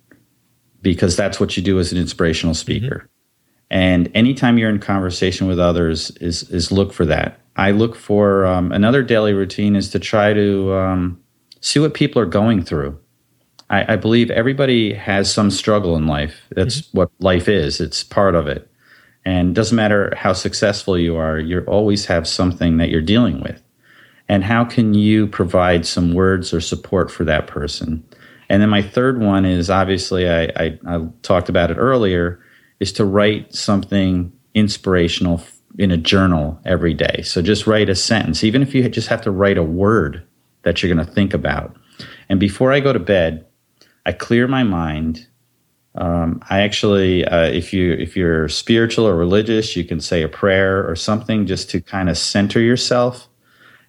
because 0.80 1.16
that's 1.16 1.40
what 1.40 1.56
you 1.56 1.64
do 1.64 1.80
as 1.80 1.90
an 1.90 1.98
inspirational 1.98 2.54
speaker. 2.54 2.98
Mm-hmm. 2.98 3.66
And 3.72 4.10
anytime 4.14 4.58
you're 4.58 4.70
in 4.70 4.78
conversation 4.78 5.48
with 5.48 5.58
others, 5.58 6.12
is 6.20 6.48
is 6.50 6.70
look 6.70 6.92
for 6.92 7.04
that. 7.06 7.40
I 7.56 7.72
look 7.72 7.96
for 7.96 8.46
um, 8.46 8.70
another 8.70 9.02
daily 9.02 9.32
routine 9.32 9.74
is 9.74 9.90
to 9.90 9.98
try 9.98 10.32
to 10.34 10.72
um, 10.74 11.20
see 11.60 11.78
what 11.78 11.94
people 11.94 12.20
are 12.20 12.26
going 12.26 12.62
through. 12.62 12.98
I, 13.68 13.94
I 13.94 13.96
believe 13.96 14.30
everybody 14.30 14.92
has 14.94 15.32
some 15.32 15.50
struggle 15.50 15.96
in 15.96 16.06
life. 16.06 16.42
That's 16.50 16.82
mm-hmm. 16.82 16.98
what 16.98 17.10
life 17.20 17.48
is. 17.48 17.80
It's 17.80 18.02
part 18.02 18.34
of 18.34 18.46
it. 18.46 18.70
And 19.24 19.54
doesn't 19.54 19.76
matter 19.76 20.12
how 20.16 20.32
successful 20.32 20.98
you 20.98 21.16
are, 21.16 21.38
you 21.38 21.60
always 21.62 22.06
have 22.06 22.26
something 22.26 22.78
that 22.78 22.88
you're 22.88 23.02
dealing 23.02 23.40
with. 23.40 23.62
And 24.28 24.44
how 24.44 24.64
can 24.64 24.94
you 24.94 25.26
provide 25.26 25.84
some 25.84 26.14
words 26.14 26.54
or 26.54 26.60
support 26.60 27.10
for 27.10 27.24
that 27.24 27.46
person? 27.46 28.04
And 28.48 28.62
then 28.62 28.70
my 28.70 28.82
third 28.82 29.20
one 29.20 29.44
is 29.44 29.68
obviously 29.70 30.28
I, 30.28 30.44
I, 30.56 30.78
I 30.86 31.06
talked 31.22 31.48
about 31.48 31.70
it 31.70 31.76
earlier 31.76 32.40
is 32.80 32.92
to 32.94 33.04
write 33.04 33.54
something 33.54 34.32
inspirational 34.54 35.42
in 35.78 35.90
a 35.90 35.96
journal 35.96 36.58
every 36.64 36.94
day. 36.94 37.22
So 37.22 37.42
just 37.42 37.66
write 37.66 37.88
a 37.88 37.94
sentence, 37.94 38.42
even 38.42 38.62
if 38.62 38.74
you 38.74 38.88
just 38.88 39.08
have 39.08 39.22
to 39.22 39.30
write 39.30 39.58
a 39.58 39.62
word 39.62 40.26
that 40.62 40.82
you're 40.82 40.92
going 40.94 41.06
to 41.06 41.12
think 41.12 41.34
about. 41.34 41.76
And 42.28 42.40
before 42.40 42.72
I 42.72 42.80
go 42.80 42.92
to 42.92 42.98
bed, 42.98 43.46
I 44.06 44.12
clear 44.12 44.48
my 44.48 44.62
mind. 44.62 45.26
Um, 45.94 46.40
I 46.48 46.60
actually, 46.60 47.24
uh, 47.24 47.46
if 47.46 47.72
you 47.72 47.92
if 47.92 48.16
you're 48.16 48.48
spiritual 48.48 49.06
or 49.06 49.16
religious, 49.16 49.76
you 49.76 49.84
can 49.84 50.00
say 50.00 50.22
a 50.22 50.28
prayer 50.28 50.88
or 50.88 50.96
something 50.96 51.46
just 51.46 51.68
to 51.70 51.80
kind 51.80 52.08
of 52.08 52.16
center 52.16 52.60
yourself. 52.60 53.28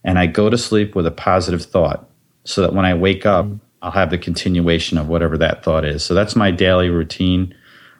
And 0.03 0.17
I 0.17 0.25
go 0.25 0.49
to 0.49 0.57
sleep 0.57 0.95
with 0.95 1.05
a 1.05 1.11
positive 1.11 1.63
thought, 1.63 2.09
so 2.43 2.61
that 2.61 2.73
when 2.73 2.85
I 2.85 2.95
wake 2.95 3.25
up, 3.25 3.45
I'll 3.83 3.91
have 3.91 4.09
the 4.09 4.17
continuation 4.17 4.97
of 4.97 5.07
whatever 5.07 5.37
that 5.37 5.63
thought 5.63 5.85
is. 5.85 6.03
So 6.03 6.15
that's 6.15 6.35
my 6.35 6.49
daily 6.49 6.89
routine, 6.89 7.55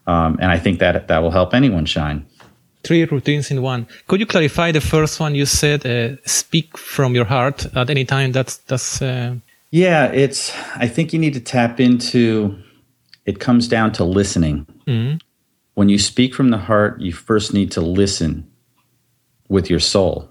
um, 0.08 0.40
and 0.42 0.52
I 0.52 0.58
think 0.58 0.80
that 0.80 1.08
that 1.08 1.20
will 1.20 1.32
help 1.32 1.54
anyone 1.54 1.86
shine 1.86 2.26
three 2.84 3.06
routines 3.06 3.52
in 3.52 3.62
one. 3.62 3.88
Could 4.08 4.20
you 4.20 4.26
clarify 4.26 4.72
the 4.72 4.82
first 4.82 5.20
one? 5.20 5.36
You 5.36 5.46
said 5.46 5.86
uh, 5.86 6.18
speak 6.26 6.78
from 6.78 7.16
your 7.16 7.26
heart 7.26 7.68
at 7.76 7.90
any 7.90 8.06
time. 8.06 8.32
That's 8.32 8.58
that's. 8.58 9.02
Uh... 9.02 9.36
Yeah, 9.72 10.06
it's. 10.08 10.54
I 10.76 10.88
think 10.88 11.14
you 11.14 11.20
need 11.20 11.34
to 11.34 11.40
tap 11.40 11.80
into. 11.80 12.58
It 13.26 13.40
comes 13.40 13.68
down 13.68 13.92
to 13.94 14.04
listening. 14.04 14.66
Mm-hmm. 14.88 15.18
When 15.76 15.90
you 15.90 16.00
speak 16.00 16.34
from 16.34 16.50
the 16.50 16.58
heart, 16.58 17.00
you 17.00 17.14
first 17.14 17.54
need 17.54 17.72
to 17.72 17.82
listen 17.82 18.52
with 19.48 19.70
your 19.70 19.80
soul. 19.80 20.30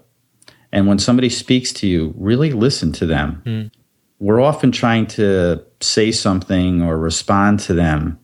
And 0.71 0.87
when 0.87 0.99
somebody 0.99 1.29
speaks 1.29 1.73
to 1.73 1.87
you, 1.87 2.13
really 2.17 2.51
listen 2.51 2.91
to 2.93 3.05
them. 3.05 3.41
Mm. 3.45 3.71
We're 4.19 4.41
often 4.41 4.71
trying 4.71 5.07
to 5.07 5.63
say 5.81 6.11
something 6.11 6.81
or 6.81 6.97
respond 6.97 7.59
to 7.61 7.73
them 7.73 8.19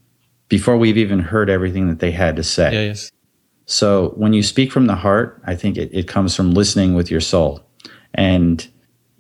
before 0.48 0.78
we've 0.78 0.98
even 0.98 1.20
heard 1.20 1.50
everything 1.50 1.88
that 1.88 2.00
they 2.00 2.12
had 2.12 2.36
to 2.36 2.44
say. 2.44 2.74
Yeah, 2.74 2.82
yes. 2.82 3.12
So 3.68 4.14
when 4.16 4.34
you 4.34 4.42
speak 4.42 4.72
from 4.72 4.88
the 4.88 4.96
heart, 4.96 5.42
I 5.46 5.56
think 5.56 5.78
it, 5.78 5.90
it 5.94 6.08
comes 6.08 6.36
from 6.36 6.52
listening 6.52 6.96
with 6.96 7.12
your 7.12 7.20
soul. 7.20 7.62
And 8.14 8.66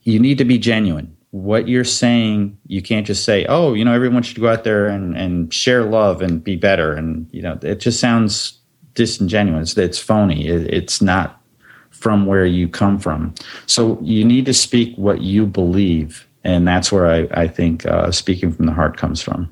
you 0.03 0.19
need 0.19 0.38
to 0.39 0.45
be 0.45 0.57
genuine. 0.57 1.15
What 1.31 1.67
you're 1.67 1.83
saying, 1.83 2.57
you 2.65 2.81
can't 2.81 3.05
just 3.05 3.25
say, 3.25 3.45
oh, 3.47 3.73
you 3.73 3.83
know, 3.83 3.93
everyone 3.93 4.23
should 4.23 4.39
go 4.39 4.47
out 4.47 4.63
there 4.63 4.88
and, 4.88 5.15
and 5.17 5.53
share 5.53 5.83
love 5.83 6.21
and 6.21 6.41
be 6.41 6.55
better. 6.55 6.93
And, 6.93 7.27
you 7.31 7.41
know, 7.41 7.60
it 7.62 7.81
just 7.81 7.99
sounds 7.99 8.57
disingenuous. 8.93 9.71
It's, 9.71 9.77
it's 9.77 9.99
phony. 9.99 10.47
It, 10.47 10.73
it's 10.73 11.01
not 11.01 11.41
from 11.89 12.25
where 12.25 12.45
you 12.45 12.69
come 12.69 12.99
from. 12.99 13.36
So 13.65 13.99
you 14.01 14.23
need 14.23 14.45
to 14.45 14.53
speak 14.53 14.95
what 14.95 15.21
you 15.21 15.45
believe. 15.45 16.25
And 16.45 16.65
that's 16.65 16.89
where 16.89 17.07
I, 17.07 17.27
I 17.41 17.47
think 17.49 17.86
uh, 17.86 18.12
speaking 18.12 18.53
from 18.53 18.65
the 18.65 18.73
heart 18.73 18.95
comes 18.95 19.21
from. 19.21 19.51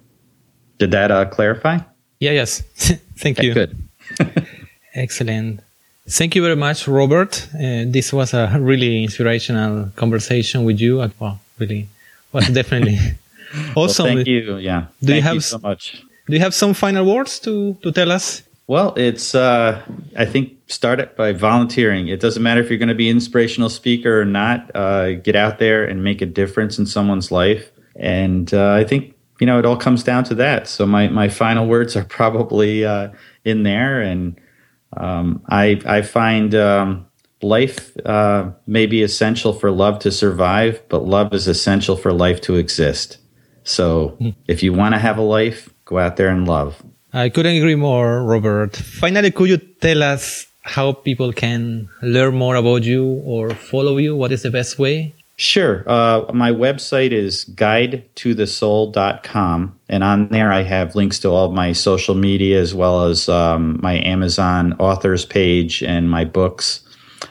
Did 0.77 0.91
that 0.91 1.11
uh, 1.11 1.25
clarify? 1.25 1.79
Yeah, 2.21 2.31
yes. 2.31 2.61
Thank 3.17 3.39
okay, 3.39 3.47
you. 3.47 3.53
Good. 3.53 3.77
Excellent. 4.95 5.61
Thank 6.07 6.35
you 6.35 6.41
very 6.41 6.55
much, 6.55 6.87
Robert. 6.87 7.47
Uh, 7.53 7.83
this 7.87 8.13
was 8.13 8.33
a 8.33 8.57
really 8.59 9.03
inspirational 9.03 9.89
conversation 9.95 10.63
with 10.63 10.79
you. 10.79 10.97
Well, 11.19 11.39
really 11.59 11.89
was 12.31 12.47
definitely 12.53 12.99
awesome. 13.75 14.05
Well, 14.05 14.15
thank 14.15 14.27
you. 14.27 14.57
Yeah. 14.57 14.85
Do 15.01 15.07
thank 15.07 15.15
you 15.17 15.21
have 15.21 15.33
you 15.35 15.41
so 15.41 15.57
much? 15.59 16.03
Do 16.27 16.33
you 16.33 16.39
have 16.39 16.53
some 16.53 16.73
final 16.73 17.05
words 17.05 17.39
to 17.39 17.75
to 17.81 17.91
tell 17.91 18.11
us? 18.11 18.43
Well, 18.67 18.93
it's 18.95 19.35
uh, 19.35 19.81
I 20.15 20.25
think 20.25 20.53
start 20.67 20.99
it 20.99 21.15
by 21.15 21.33
volunteering. 21.33 22.07
It 22.07 22.19
doesn't 22.19 22.41
matter 22.41 22.61
if 22.61 22.69
you're 22.69 22.79
going 22.79 22.89
to 22.89 22.95
be 22.95 23.09
an 23.09 23.17
inspirational 23.17 23.69
speaker 23.69 24.21
or 24.21 24.25
not. 24.25 24.75
Uh, 24.75 25.13
get 25.13 25.35
out 25.35 25.59
there 25.59 25.85
and 25.85 26.03
make 26.03 26.21
a 26.21 26.25
difference 26.25 26.79
in 26.79 26.85
someone's 26.85 27.31
life. 27.31 27.71
And 27.95 28.53
uh, 28.53 28.73
I 28.73 28.83
think 28.83 29.13
you 29.39 29.47
know 29.47 29.59
it 29.59 29.65
all 29.65 29.77
comes 29.77 30.03
down 30.03 30.23
to 30.25 30.35
that. 30.35 30.67
So 30.67 30.85
my 30.85 31.07
my 31.07 31.29
final 31.29 31.67
words 31.67 31.95
are 31.95 32.05
probably 32.19 32.85
uh, 32.85 33.09
in 33.43 33.63
there 33.63 34.01
and 34.01 34.35
um, 34.97 35.41
I 35.47 35.79
I 35.85 36.01
find 36.01 36.55
um, 36.55 37.05
life 37.41 37.95
uh, 38.05 38.51
may 38.67 38.85
be 38.85 39.01
essential 39.03 39.53
for 39.53 39.71
love 39.71 39.99
to 39.99 40.11
survive, 40.11 40.81
but 40.89 41.05
love 41.05 41.33
is 41.33 41.47
essential 41.47 41.95
for 41.95 42.11
life 42.13 42.41
to 42.41 42.55
exist. 42.55 43.17
So 43.63 44.17
mm. 44.19 44.35
if 44.47 44.61
you 44.63 44.73
want 44.73 44.95
to 44.95 44.99
have 44.99 45.17
a 45.17 45.21
life, 45.21 45.69
go 45.85 45.97
out 45.97 46.17
there 46.17 46.27
and 46.29 46.45
love. 46.47 46.83
I 47.13 47.29
couldn't 47.29 47.55
agree 47.55 47.75
more, 47.75 48.23
Robert. 48.23 48.75
Finally, 48.75 49.31
could 49.31 49.49
you 49.49 49.57
tell 49.57 50.03
us 50.03 50.45
how 50.61 50.91
people 50.91 51.31
can 51.31 51.87
learn 52.01 52.35
more 52.35 52.55
about 52.55 52.83
you 52.83 53.21
or 53.23 53.51
follow 53.51 53.97
you? 53.97 54.15
What 54.15 54.31
is 54.31 54.41
the 54.43 54.51
best 54.51 54.79
way? 54.79 55.13
Sure. 55.37 55.83
Uh, 55.87 56.25
my 56.33 56.51
website 56.51 57.11
is 57.11 57.45
guidetothesoul.com. 57.55 59.74
And 59.87 60.03
on 60.03 60.29
there, 60.29 60.51
I 60.51 60.63
have 60.63 60.95
links 60.95 61.19
to 61.19 61.29
all 61.29 61.51
my 61.51 61.71
social 61.71 62.15
media 62.15 62.59
as 62.59 62.73
well 62.73 63.05
as 63.05 63.29
um, 63.29 63.79
my 63.81 64.03
Amazon 64.03 64.73
authors 64.79 65.25
page 65.25 65.83
and 65.83 66.09
my 66.09 66.25
books. 66.25 66.81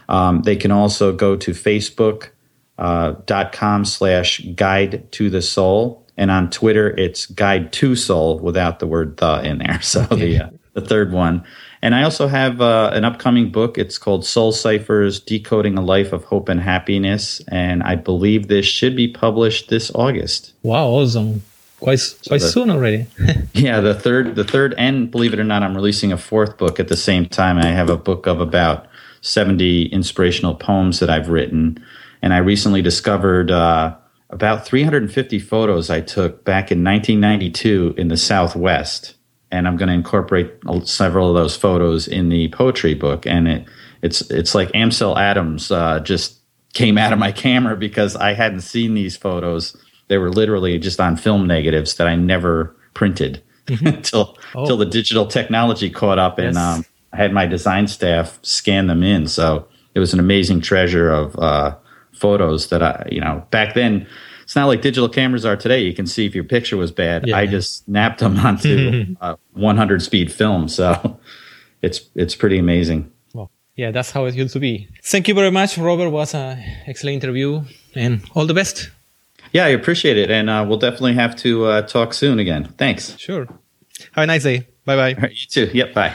Um, 0.08 0.42
they 0.42 0.56
can 0.56 0.70
also 0.70 1.12
go 1.12 1.36
to 1.36 1.50
facebook.com 1.50 3.80
uh, 3.80 3.84
slash 3.84 4.40
guide 4.54 5.10
to 5.12 5.30
the 5.30 5.42
soul. 5.42 6.06
And 6.16 6.30
on 6.30 6.50
Twitter, 6.50 6.96
it's 6.96 7.26
guide 7.26 7.72
to 7.74 7.96
soul 7.96 8.38
without 8.38 8.78
the 8.78 8.86
word 8.86 9.16
the 9.16 9.44
in 9.44 9.58
there. 9.58 9.78
So 9.82 10.02
the, 10.02 10.44
uh, 10.44 10.50
the 10.74 10.80
third 10.80 11.12
one. 11.12 11.44
And 11.82 11.94
I 11.94 12.04
also 12.04 12.28
have 12.28 12.60
uh, 12.60 12.90
an 12.94 13.04
upcoming 13.04 13.50
book. 13.50 13.76
It's 13.76 13.98
called 13.98 14.24
Soul 14.24 14.52
Ciphers 14.52 15.20
Decoding 15.20 15.76
a 15.76 15.82
Life 15.82 16.12
of 16.12 16.24
Hope 16.24 16.48
and 16.48 16.60
Happiness. 16.60 17.42
And 17.48 17.82
I 17.82 17.96
believe 17.96 18.46
this 18.46 18.64
should 18.64 18.96
be 18.96 19.08
published 19.08 19.68
this 19.68 19.90
August. 19.94 20.54
Wow, 20.62 20.86
awesome. 20.86 21.42
Quite, 21.84 22.00
quite 22.26 22.40
so 22.40 22.46
the, 22.46 22.52
soon 22.52 22.70
already. 22.70 23.06
yeah, 23.52 23.80
the 23.80 23.94
third, 23.94 24.36
the 24.36 24.44
third, 24.44 24.74
and 24.78 25.10
believe 25.10 25.34
it 25.34 25.38
or 25.38 25.44
not, 25.44 25.62
I'm 25.62 25.74
releasing 25.74 26.12
a 26.12 26.16
fourth 26.16 26.56
book 26.56 26.80
at 26.80 26.88
the 26.88 26.96
same 26.96 27.26
time. 27.26 27.58
I 27.58 27.66
have 27.66 27.90
a 27.90 27.96
book 27.96 28.26
of 28.26 28.40
about 28.40 28.86
70 29.20 29.86
inspirational 29.86 30.54
poems 30.54 31.00
that 31.00 31.10
I've 31.10 31.28
written. 31.28 31.84
And 32.22 32.32
I 32.32 32.38
recently 32.38 32.80
discovered 32.80 33.50
uh, 33.50 33.94
about 34.30 34.66
350 34.66 35.38
photos 35.38 35.90
I 35.90 36.00
took 36.00 36.44
back 36.44 36.72
in 36.72 36.82
1992 36.82 37.94
in 37.98 38.08
the 38.08 38.16
Southwest 38.16 39.14
and 39.54 39.68
I'm 39.68 39.76
going 39.76 39.88
to 39.88 39.94
incorporate 39.94 40.52
several 40.82 41.28
of 41.28 41.36
those 41.36 41.56
photos 41.56 42.08
in 42.08 42.28
the 42.28 42.48
poetry 42.48 42.94
book. 42.94 43.24
And 43.24 43.46
it 43.46 43.68
it's 44.02 44.22
it's 44.30 44.54
like 44.54 44.70
Ansel 44.74 45.16
Adams 45.16 45.70
uh, 45.70 46.00
just 46.00 46.40
came 46.72 46.98
out 46.98 47.12
of 47.12 47.20
my 47.20 47.30
camera 47.30 47.76
because 47.76 48.16
I 48.16 48.34
hadn't 48.34 48.62
seen 48.62 48.94
these 48.94 49.16
photos. 49.16 49.76
They 50.08 50.18
were 50.18 50.30
literally 50.30 50.78
just 50.78 51.00
on 51.00 51.16
film 51.16 51.46
negatives 51.46 51.96
that 51.96 52.06
I 52.06 52.16
never 52.16 52.74
printed 52.94 53.42
mm-hmm. 53.66 53.86
until 53.86 54.36
oh. 54.54 54.62
until 54.62 54.76
the 54.76 54.86
digital 54.86 55.26
technology 55.26 55.90
caught 55.90 56.18
up, 56.18 56.38
and 56.38 56.54
yes. 56.54 56.56
um, 56.56 56.84
I 57.12 57.16
had 57.16 57.32
my 57.32 57.46
design 57.46 57.86
staff 57.86 58.38
scan 58.42 58.86
them 58.86 59.02
in. 59.02 59.26
So 59.26 59.68
it 59.94 60.00
was 60.00 60.12
an 60.12 60.20
amazing 60.20 60.60
treasure 60.60 61.10
of 61.10 61.36
uh, 61.38 61.76
photos 62.12 62.68
that 62.68 62.82
I 62.82 63.06
you 63.10 63.20
know 63.20 63.46
back 63.50 63.74
then 63.74 64.06
it's 64.44 64.54
not 64.54 64.66
like 64.66 64.82
digital 64.82 65.08
cameras 65.08 65.44
are 65.44 65.56
today. 65.56 65.80
You 65.80 65.94
can 65.94 66.06
see 66.06 66.26
if 66.26 66.34
your 66.34 66.44
picture 66.44 66.76
was 66.76 66.92
bad. 66.92 67.26
Yeah. 67.26 67.36
I 67.36 67.46
just 67.46 67.86
snapped 67.86 68.20
them 68.20 68.38
onto 68.46 69.16
uh, 69.20 69.36
100 69.52 70.02
speed 70.02 70.30
film, 70.30 70.68
so 70.68 71.18
it's 71.82 72.02
it's 72.14 72.34
pretty 72.34 72.58
amazing. 72.58 73.10
Well, 73.32 73.50
yeah, 73.74 73.90
that's 73.90 74.10
how 74.10 74.26
it 74.26 74.34
used 74.34 74.52
to 74.52 74.60
be. 74.60 74.88
Thank 75.02 75.28
you 75.28 75.34
very 75.34 75.50
much, 75.50 75.78
Robert. 75.78 76.10
Was 76.10 76.34
an 76.34 76.62
excellent 76.86 77.24
interview, 77.24 77.62
and 77.94 78.22
all 78.34 78.46
the 78.46 78.54
best. 78.54 78.90
Yeah, 79.52 79.66
I 79.66 79.68
appreciate 79.68 80.16
it, 80.18 80.30
and 80.30 80.50
uh, 80.50 80.64
we'll 80.66 80.78
definitely 80.78 81.14
have 81.14 81.36
to 81.36 81.66
uh, 81.66 81.82
talk 81.82 82.12
soon 82.14 82.38
again. 82.38 82.64
Thanks. 82.76 83.16
Sure. 83.18 83.46
Have 84.12 84.24
a 84.24 84.26
nice 84.26 84.42
day. 84.42 84.66
Bye 84.84 84.96
bye. 84.96 85.14
Right, 85.20 85.30
you 85.30 85.46
too. 85.46 85.70
Yep. 85.72 85.94
Bye. 85.94 86.14